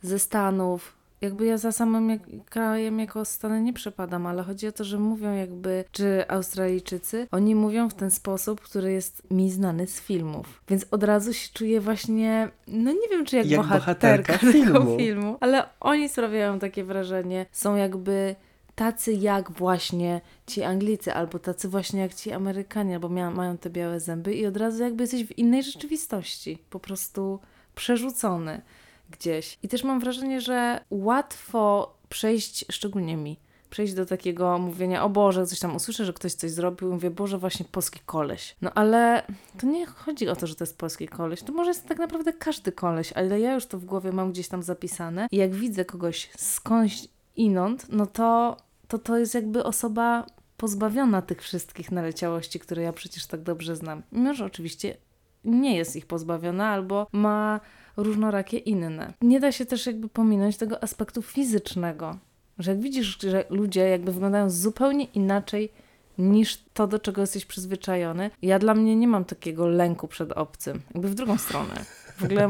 [0.01, 4.83] ze Stanów, jakby ja za samym krajem jako Stany nie przepadam, ale chodzi o to,
[4.83, 10.01] że mówią jakby, czy Australijczycy, oni mówią w ten sposób, który jest mi znany z
[10.01, 10.61] filmów.
[10.69, 14.97] Więc od razu się czuję właśnie, no nie wiem, czy jak, jak bohaterka, bohaterka filmu.
[14.97, 18.35] filmu, ale oni sprawiają takie wrażenie, są jakby
[18.75, 23.99] tacy jak właśnie ci Anglicy, albo tacy właśnie jak ci Amerykanie, mia- mają te białe
[23.99, 27.39] zęby i od razu jakby jesteś w innej rzeczywistości, po prostu
[27.75, 28.61] przerzucony
[29.09, 29.57] gdzieś.
[29.63, 35.45] I też mam wrażenie, że łatwo przejść, szczególnie mi, przejść do takiego mówienia, o Boże,
[35.45, 38.55] coś tam usłyszę, że ktoś coś zrobił, mówię, Boże, właśnie polski koleś.
[38.61, 39.23] No ale
[39.59, 42.33] to nie chodzi o to, że to jest polski koleś, to może jest tak naprawdę
[42.33, 45.85] każdy koleś, ale ja już to w głowie mam gdzieś tam zapisane i jak widzę
[45.85, 50.25] kogoś skądś inąd, no to to, to jest jakby osoba
[50.57, 54.03] pozbawiona tych wszystkich naleciałości, które ja przecież tak dobrze znam.
[54.11, 54.97] Mimo, że oczywiście
[55.45, 57.59] nie jest ich pozbawiona albo ma
[58.03, 59.13] różnorakie inne.
[59.21, 62.17] Nie da się też jakby pominąć tego aspektu fizycznego,
[62.59, 65.71] że jak widzisz, że ludzie jakby wyglądają zupełnie inaczej
[66.17, 68.31] niż to, do czego jesteś przyzwyczajony.
[68.41, 71.85] Ja dla mnie nie mam takiego lęku przed obcym, jakby w drugą stronę.
[72.17, 72.49] W ogóle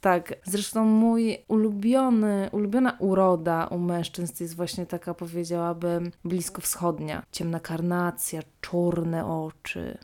[0.00, 7.22] tak, zresztą mój ulubiony, ulubiona uroda u mężczyzn jest właśnie taka, powiedziałabym, blisko wschodnia.
[7.32, 9.98] Ciemna karnacja, czarne oczy,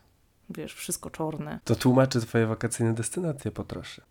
[0.51, 1.61] wiesz, wszystko czarne.
[1.65, 4.03] To tłumaczy twoje wakacyjne destynacje po trosze.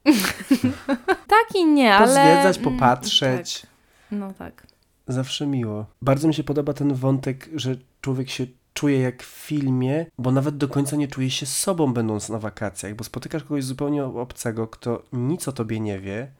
[1.35, 2.07] tak i nie, ale...
[2.07, 3.61] Pozwiedzać, mm, popatrzeć.
[3.61, 3.71] Tak.
[4.11, 4.67] No tak.
[5.07, 5.85] Zawsze miło.
[6.01, 10.57] Bardzo mi się podoba ten wątek, że człowiek się czuje jak w filmie, bo nawet
[10.57, 15.03] do końca nie czuje się sobą będąc na wakacjach, bo spotykasz kogoś zupełnie obcego, kto
[15.13, 16.31] nic o tobie nie wie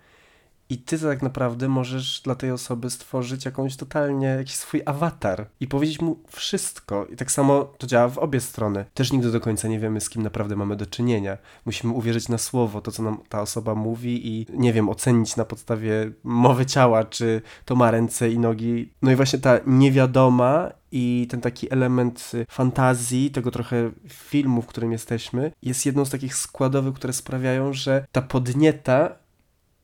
[0.69, 5.67] i ty tak naprawdę możesz dla tej osoby stworzyć jakąś totalnie, jakiś swój awatar i
[5.67, 7.05] powiedzieć mu wszystko.
[7.05, 8.85] I tak samo to działa w obie strony.
[8.93, 11.37] Też nigdy do końca nie wiemy, z kim naprawdę mamy do czynienia.
[11.65, 15.45] Musimy uwierzyć na słowo, to co nam ta osoba mówi i nie wiem, ocenić na
[15.45, 18.91] podstawie mowy ciała, czy to ma ręce i nogi.
[19.01, 24.91] No i właśnie ta niewiadoma i ten taki element fantazji, tego trochę filmu, w którym
[24.91, 29.15] jesteśmy, jest jedną z takich składowych, które sprawiają, że ta podnieta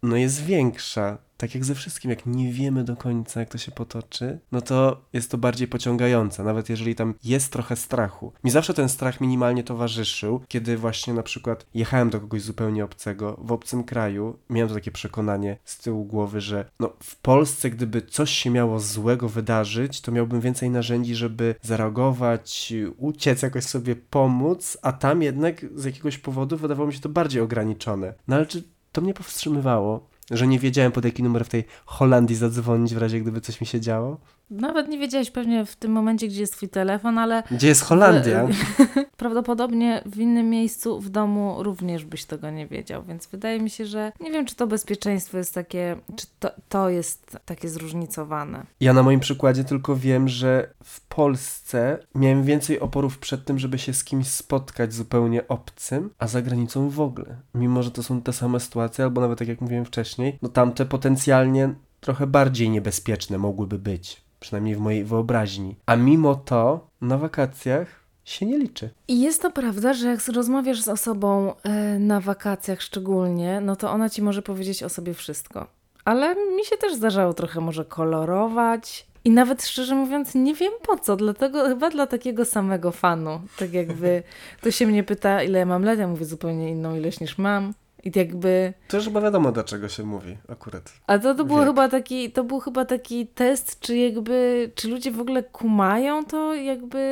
[0.04, 1.18] no jest większa.
[1.38, 5.02] Tak jak ze wszystkim, jak nie wiemy do końca, jak to się potoczy, no to
[5.14, 8.34] jest to bardziej pociągające, nawet jeżeli tam jest trochę strachu.
[8.44, 13.40] Mi zawsze ten strach minimalnie towarzyszył, kiedy właśnie na przykład jechałem do kogoś zupełnie obcego,
[13.42, 18.02] w obcym kraju, miałem to takie przekonanie z tyłu głowy, że no w Polsce, gdyby
[18.02, 24.78] coś się miało złego wydarzyć, to miałbym więcej narzędzi, żeby zareagować, uciec, jakoś sobie pomóc,
[24.82, 28.14] a tam jednak z jakiegoś powodu wydawało mi się to bardziej ograniczone.
[28.28, 32.36] No ale czy to mnie powstrzymywało, że nie wiedziałem pod jaki numer w tej Holandii
[32.36, 34.18] zadzwonić w razie gdyby coś mi się działo.
[34.50, 37.44] Nawet nie wiedziałeś pewnie w tym momencie, gdzie jest twój telefon, ale...
[37.52, 38.48] Gdzie jest Holandia?
[39.18, 43.86] Prawdopodobnie w innym miejscu w domu również byś tego nie wiedział, więc wydaje mi się,
[43.86, 48.66] że nie wiem, czy to bezpieczeństwo jest takie, czy to, to jest takie zróżnicowane.
[48.80, 53.80] Ja na moim przykładzie tylko wiem, że w Polsce miałem więcej oporów przed tym, żeby
[53.80, 57.36] się z kimś spotkać zupełnie obcym, a za granicą w ogóle.
[57.56, 60.86] Mimo, że to są te same sytuacje, albo nawet tak jak mówiłem wcześniej, no tamte
[60.86, 65.76] potencjalnie trochę bardziej niebezpieczne mogłyby być przynajmniej w mojej wyobraźni.
[65.86, 67.88] A mimo to na wakacjach
[68.26, 68.90] się nie liczy.
[69.08, 73.92] I jest to prawda, że jak rozmawiasz z osobą e, na wakacjach szczególnie, no to
[73.92, 75.68] ona ci może powiedzieć o sobie wszystko.
[76.06, 79.08] Ale mi się też zdarzało trochę może kolorować.
[79.26, 83.42] I nawet szczerze mówiąc, nie wiem po co, dlatego chyba dla takiego samego fanu.
[83.58, 84.24] Tak jakby
[84.60, 87.74] ktoś się mnie pyta, ile ja mam lat, ja mówię zupełnie inną ilość niż mam.
[88.04, 88.74] I jakby...
[88.88, 90.94] To już chyba wiadomo, do czego się mówi akurat.
[91.08, 95.12] A to, to, było chyba taki, to był chyba taki test, czy jakby, czy ludzie
[95.12, 97.04] w ogóle kumają to, jakby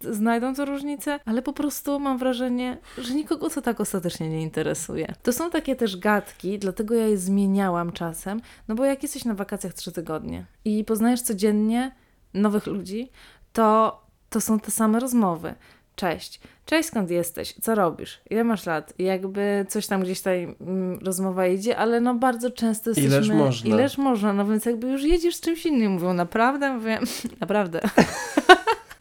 [0.00, 5.14] znajdą to różnicę, ale po prostu mam wrażenie, że nikogo to tak ostatecznie nie interesuje.
[5.22, 9.34] To są takie też gadki, dlatego ja je zmieniałam czasem, no bo jak jesteś na
[9.34, 11.92] wakacjach trzy tygodnie i poznajesz codziennie
[12.34, 13.10] nowych ludzi,
[13.52, 15.54] to to są te same rozmowy.
[15.96, 16.40] Cześć.
[16.66, 17.54] Cześć, skąd jesteś?
[17.62, 18.20] Co robisz?
[18.30, 18.92] Ile masz lat?
[18.98, 23.16] jakby coś tam gdzieś tutaj mm, rozmowa idzie, ale no bardzo często jesteśmy...
[23.16, 23.70] Ileż można.
[23.70, 25.92] Ileż można, no więc jakby już jedziesz z czymś innym.
[25.92, 26.72] Mówią, naprawdę?
[26.72, 26.98] Mówię,
[27.40, 27.80] naprawdę.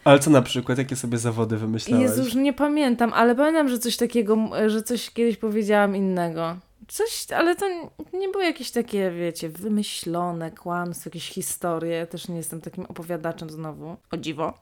[0.03, 0.77] Ale co na przykład?
[0.77, 2.03] Jakie sobie zawody wymyślałaś?
[2.03, 6.58] Jezu, już nie pamiętam, ale pamiętam, że coś takiego, że coś kiedyś powiedziałam innego.
[6.88, 7.65] Coś, ale to
[8.13, 11.98] nie było jakieś takie, wiecie, wymyślone kłamstwo, jakieś historie.
[11.98, 13.95] Ja też nie jestem takim opowiadaczem znowu.
[14.12, 14.54] O dziwo.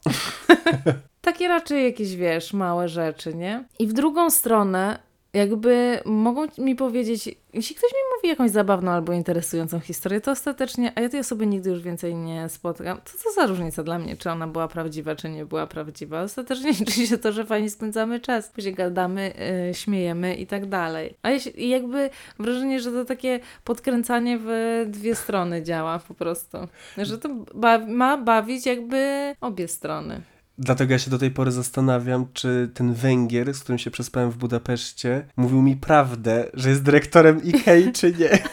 [1.22, 3.66] takie raczej jakieś, wiesz, małe rzeczy, nie?
[3.80, 5.00] I w drugą stronę
[5.34, 10.92] jakby mogą mi powiedzieć, jeśli ktoś mi mówi jakąś zabawną albo interesującą historię, to ostatecznie,
[10.96, 14.18] a ja tej osoby nigdy już więcej nie spotkam, to co za różnica dla mnie,
[14.18, 16.22] czy ona była prawdziwa, czy nie była prawdziwa.
[16.22, 19.34] Ostatecznie liczy się to, że fajnie spędzamy czas, później gadamy,
[19.68, 21.18] yy, śmiejemy i tak dalej.
[21.22, 26.58] A jeśli, jakby wrażenie, że to takie podkręcanie w dwie strony działa po prostu.
[26.98, 30.33] Że to ba ma bawić jakby obie strony.
[30.58, 34.38] Dlatego ja się do tej pory zastanawiam, czy ten Węgier, z którym się przespałem w
[34.38, 38.30] Budapeszcie, mówił mi prawdę, że jest dyrektorem Ikei, czy nie.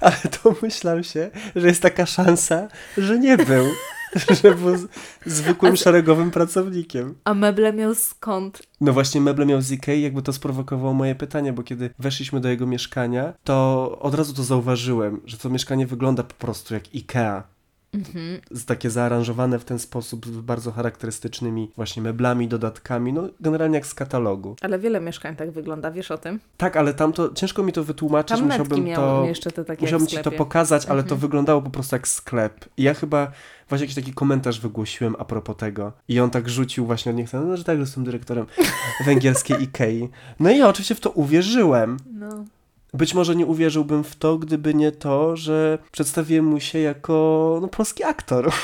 [0.00, 3.66] Ale to myślałem się, że jest taka szansa, że nie był.
[4.42, 4.88] Że był
[5.26, 7.14] zwykłym szeregowym pracownikiem.
[7.24, 8.62] A meble miał skąd?
[8.80, 12.48] No właśnie meble miał z Ikei, jakby to sprowokowało moje pytanie, bo kiedy weszliśmy do
[12.48, 17.42] jego mieszkania, to od razu to zauważyłem, że to mieszkanie wygląda po prostu jak Ikea
[17.94, 18.40] Mhm.
[18.66, 23.94] Takie zaaranżowane w ten sposób, z bardzo charakterystycznymi właśnie meblami, dodatkami, no generalnie jak z
[23.94, 24.56] katalogu.
[24.60, 26.40] Ale wiele mieszkań tak wygląda, wiesz o tym?
[26.56, 30.08] Tak, ale tam to ciężko mi to wytłumaczyć, tam musiałbym to jeszcze te takie musiałbym
[30.08, 31.08] ci to pokazać, ale mhm.
[31.08, 32.64] to wyglądało po prostu jak sklep.
[32.76, 33.32] I ja chyba
[33.68, 35.92] właśnie jakiś taki komentarz wygłosiłem a propos tego.
[36.08, 38.46] I on tak rzucił właśnie od niech, no, że tak, że jestem dyrektorem
[39.06, 40.08] węgierskiej Ikei.
[40.40, 41.96] No i ja oczywiście w to uwierzyłem.
[42.12, 42.44] No.
[42.94, 47.68] Być może nie uwierzyłbym w to, gdyby nie to, że przedstawiłem mu się jako no,
[47.68, 48.50] polski aktor.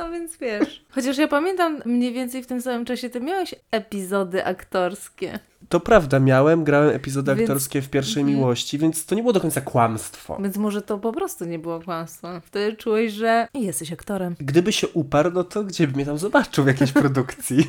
[0.00, 0.84] No więc wiesz.
[0.90, 5.38] Chociaż ja pamiętam mniej więcej w tym samym czasie ty miałeś epizody aktorskie.
[5.70, 7.40] To prawda, miałem, grałem epizody więc...
[7.40, 8.34] aktorskie w pierwszej mm.
[8.34, 10.38] miłości, więc to nie było do końca kłamstwo.
[10.42, 12.28] Więc może to po prostu nie było kłamstwo.
[12.40, 14.36] Wtedy czułeś, że jesteś aktorem.
[14.38, 17.68] Gdyby się uparł, no to gdzie by mnie tam zobaczył w jakiejś produkcji?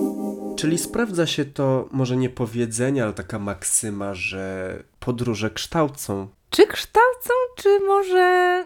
[0.58, 6.28] Czyli sprawdza się to może nie powiedzenie, ale taka maksyma, że podróże kształcą.
[6.50, 8.64] Czy kształcą, czy może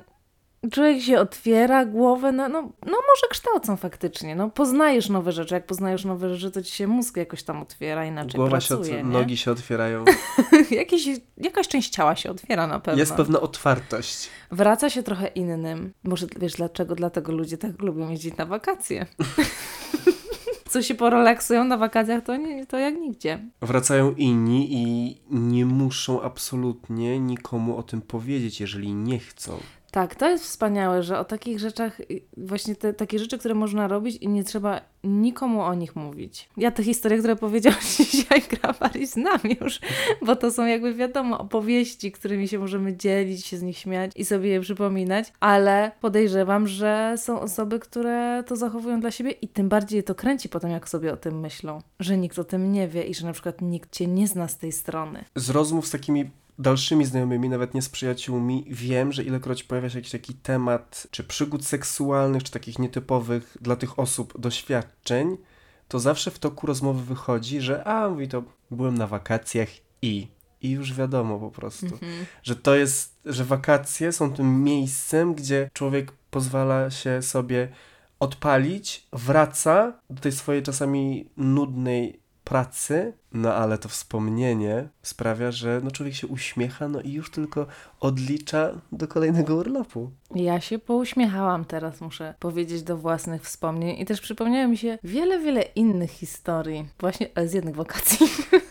[0.70, 5.66] człowiek się otwiera głowę, no, no, no może kształcą faktycznie, no poznajesz nowe rzeczy, jak
[5.66, 9.04] poznajesz nowe rzeczy, to ci się mózg jakoś tam otwiera, inaczej Głowa pracuje, się, nie?
[9.04, 10.04] nogi się otwierają.
[11.36, 13.00] Jakaś część ciała się otwiera na pewno.
[13.00, 14.28] Jest pewna otwartość.
[14.50, 15.92] Wraca się trochę innym.
[16.04, 16.94] Może wiesz dlaczego?
[16.94, 19.06] Dlatego ludzie tak lubią jeździć na wakacje.
[20.70, 23.38] Co się porelaksują na wakacjach, to, nie, to jak nigdzie.
[23.60, 29.58] Wracają inni i nie muszą absolutnie nikomu o tym powiedzieć, jeżeli nie chcą.
[29.92, 33.88] Tak, to jest wspaniałe, że o takich rzeczach, y, właśnie te takie rzeczy, które można
[33.88, 36.48] robić i nie trzeba nikomu o nich mówić.
[36.56, 39.80] Ja te historie, które powiedziałam dzisiaj, Grabari, znam już,
[40.26, 44.24] bo to są jakby wiadomo opowieści, którymi się możemy dzielić, się z nich śmiać i
[44.24, 49.68] sobie je przypominać, ale podejrzewam, że są osoby, które to zachowują dla siebie i tym
[49.68, 52.88] bardziej je to kręci potem, jak sobie o tym myślą, że nikt o tym nie
[52.88, 55.24] wie i że na przykład nikt cię nie zna z tej strony.
[55.36, 56.30] Z rozmów z takimi
[56.62, 61.24] dalszymi znajomymi, nawet nie z przyjaciółmi, wiem, że ilekroć pojawia się jakiś taki temat, czy
[61.24, 65.36] przygód seksualnych, czy takich nietypowych dla tych osób doświadczeń,
[65.88, 69.68] to zawsze w toku rozmowy wychodzi, że a, mówi to, byłem na wakacjach
[70.02, 70.28] i...
[70.60, 71.98] I już wiadomo po prostu,
[72.42, 77.68] że to jest, że wakacje są tym miejscem, gdzie człowiek pozwala się sobie
[78.20, 85.90] odpalić, wraca do tej swojej czasami nudnej pracy, no ale to wspomnienie sprawia, że no
[85.90, 87.66] człowiek się uśmiecha, no i już tylko
[88.00, 90.10] odlicza do kolejnego urlopu.
[90.34, 95.40] Ja się pouśmiechałam teraz, muszę powiedzieć, do własnych wspomnień i też przypomniało mi się wiele,
[95.40, 98.26] wiele innych historii, właśnie ale z jednych wakacji.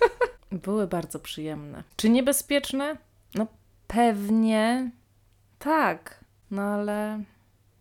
[0.52, 1.84] Były bardzo przyjemne.
[1.96, 2.98] Czy niebezpieczne?
[3.36, 3.48] No
[3.88, 4.92] pewnie
[5.60, 7.24] tak, no ale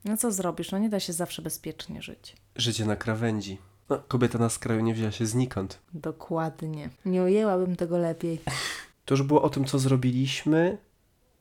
[0.04, 0.72] no co zrobisz?
[0.72, 2.36] No nie da się zawsze bezpiecznie żyć.
[2.56, 3.58] Życie na krawędzi.
[3.90, 5.78] No, kobieta na skraju nie wzięła się znikąd.
[5.94, 6.90] Dokładnie.
[7.04, 8.38] Nie ujęłabym tego lepiej.
[9.04, 10.78] To już było o tym, co zrobiliśmy,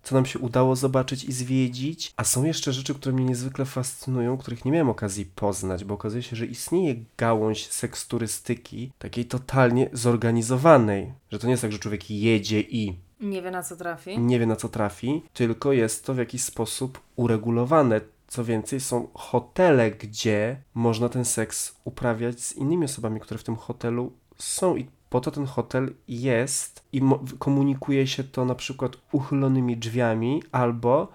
[0.04, 4.38] co nam się udało zobaczyć i zwiedzić, a są jeszcze rzeczy, które mnie niezwykle fascynują,
[4.38, 11.14] których nie miałem okazji poznać, bo okazuje się, że istnieje gałąź seksturystyki, takiej totalnie zorganizowanej,
[11.32, 14.20] że to nie jest tak, że człowiek jedzie i Nie wie na co trafi.
[14.20, 18.02] nie wie na co trafi, tylko jest to w jakiś sposób uregulowane.
[18.30, 23.56] Co więcej, są hotele, gdzie można ten seks uprawiać z innymi osobami, które w tym
[23.56, 24.76] hotelu są.
[24.76, 27.02] I po to ten hotel jest i
[27.40, 31.08] komunikuje się to na przykład uchylonymi drzwiami albo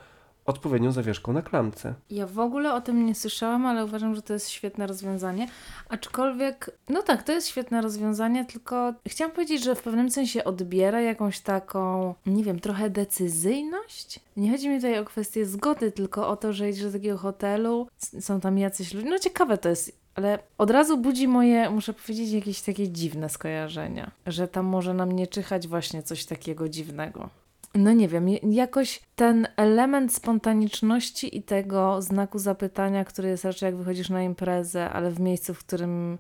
[0.47, 1.95] odpowiednią zawieszką na klamce.
[2.11, 5.49] Ja w ogóle o tym nie słyszałam, ale uważam, że to jest świetne rozwiązanie.
[5.89, 11.01] Aczkolwiek, no tak, to jest świetne rozwiązanie, tylko chciałam powiedzieć, że w pewnym sensie odbiera
[11.01, 14.21] jakąś taką, nie wiem, trochę decyzyjność.
[14.37, 17.89] Nie chodzi mi tutaj o kwestię zgody, tylko o to, że idziesz do takiego hotelu,
[18.21, 19.11] są tam jacyś ludzie.
[19.11, 20.05] No ciekawe to jest.
[20.15, 25.13] Ale od razu budzi moje, muszę powiedzieć, jakieś takie dziwne skojarzenia, że tam może nam
[25.13, 27.31] nie czyhać właśnie coś takiego dziwnego.
[27.75, 33.77] No nie wiem, jakoś ten element spontaniczności i tego znaku zapytania, który jest raczej jak
[33.77, 36.19] wychodzisz na imprezę, ale w miejscu, w którym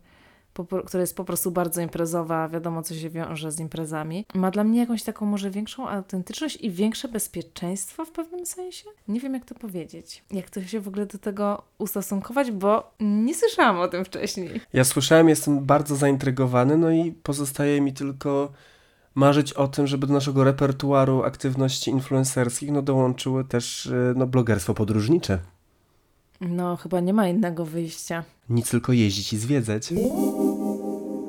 [0.87, 4.81] które jest po prostu bardzo imprezowa, wiadomo co się wiąże z imprezami, ma dla mnie
[4.81, 8.85] jakąś taką może większą autentyczność i większe bezpieczeństwo w pewnym sensie?
[9.09, 10.25] Nie wiem jak to powiedzieć.
[10.31, 14.61] Jak to się w ogóle do tego ustosunkować, bo nie słyszałam o tym wcześniej.
[14.73, 18.53] Ja słyszałem, jestem bardzo zaintrygowany, no i pozostaje mi tylko
[19.15, 24.75] marzyć o tym, żeby do naszego repertuaru aktywności influencerskich no, dołączyły też y, no, blogerstwo
[24.75, 25.39] podróżnicze.
[26.41, 28.25] No chyba nie ma innego wyjścia.
[28.49, 29.93] Nic tylko jeździć i zwiedzać.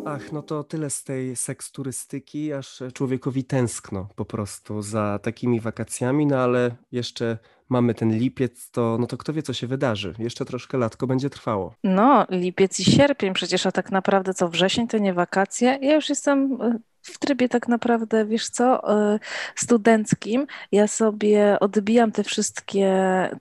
[0.05, 6.25] Ach, no to tyle z tej seksturystyki, aż człowiekowi tęskno po prostu za takimi wakacjami,
[6.25, 7.37] no ale jeszcze
[7.69, 10.13] mamy ten lipiec, to no to kto wie, co się wydarzy.
[10.19, 11.73] Jeszcze troszkę latko będzie trwało.
[11.83, 15.79] No, lipiec i sierpień przecież, a tak naprawdę co, wrzesień to nie wakacje?
[15.81, 19.19] Ja już jestem y, w trybie tak naprawdę, wiesz co, y,
[19.55, 20.47] studenckim.
[20.71, 22.89] Ja sobie odbijam te wszystkie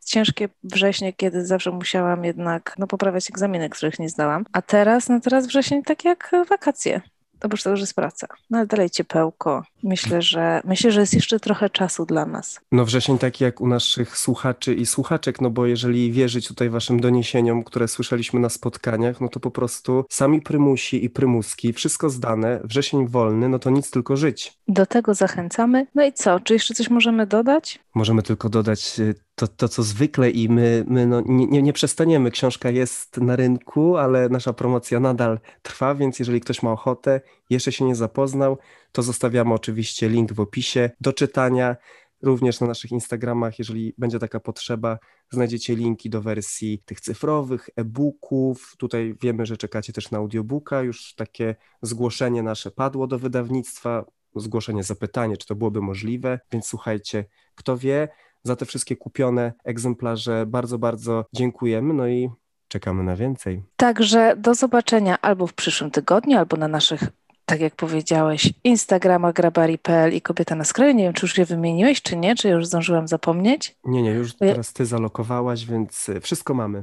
[0.04, 4.44] ciężkie wrześnie, kiedy zawsze musiałam jednak no, poprawiać egzaminy, których nie zdałam.
[4.52, 7.00] A teraz, no teraz wrzesień tak jak wakacje.
[7.44, 8.26] Oprócz tego, że jest praca.
[8.50, 9.62] No ale dalej ciepełko.
[9.82, 12.60] Myślę, że myślę, że jest jeszcze trochę czasu dla nas.
[12.72, 17.00] No wrzesień taki jak u naszych słuchaczy i słuchaczek, no bo jeżeli wierzyć tutaj waszym
[17.00, 22.60] doniesieniom, które słyszeliśmy na spotkaniach, no to po prostu sami prymusi i prymuski, wszystko zdane,
[22.64, 24.52] wrzesień wolny, no to nic tylko żyć.
[24.68, 25.86] Do tego zachęcamy.
[25.94, 26.40] No i co?
[26.40, 27.78] Czy jeszcze coś możemy dodać?
[27.94, 31.72] Możemy tylko dodać y, to, to co zwykle i my, my no, nie, nie, nie
[31.72, 32.30] przestaniemy.
[32.30, 37.20] Książka jest na rynku, ale nasza promocja nadal trwa, więc jeżeli ktoś ma ochotę,
[37.50, 38.58] jeszcze się nie zapoznał,
[38.92, 41.76] to zostawiamy oczywiście link w opisie do czytania.
[42.22, 44.98] Również na naszych Instagramach, jeżeli będzie taka potrzeba,
[45.30, 48.74] znajdziecie linki do wersji tych cyfrowych, e-booków.
[48.78, 50.82] Tutaj wiemy, że czekacie też na audiobooka.
[50.82, 54.04] Już takie zgłoszenie nasze padło do wydawnictwa.
[54.36, 56.40] Zgłoszenie, zapytanie, czy to byłoby możliwe.
[56.52, 57.24] Więc słuchajcie,
[57.54, 58.08] kto wie,
[58.44, 61.94] za te wszystkie kupione egzemplarze bardzo, bardzo dziękujemy.
[61.94, 62.30] No i
[62.68, 63.62] czekamy na więcej.
[63.76, 67.02] Także do zobaczenia albo w przyszłym tygodniu, albo na naszych,
[67.46, 70.94] tak jak powiedziałeś, Instagrama grabari.pl i Kobieta na skraju.
[70.94, 73.76] Nie wiem, czy już je wymieniłeś, czy nie, czy już zdążyłam zapomnieć.
[73.84, 76.82] Nie, nie, już teraz ty zalokowałaś, więc y, wszystko mamy.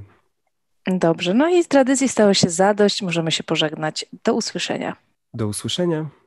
[0.87, 3.01] Dobrze, no i z tradycji stało się zadość.
[3.01, 4.05] Możemy się pożegnać.
[4.23, 4.95] Do usłyszenia.
[5.33, 6.05] Do usłyszenia.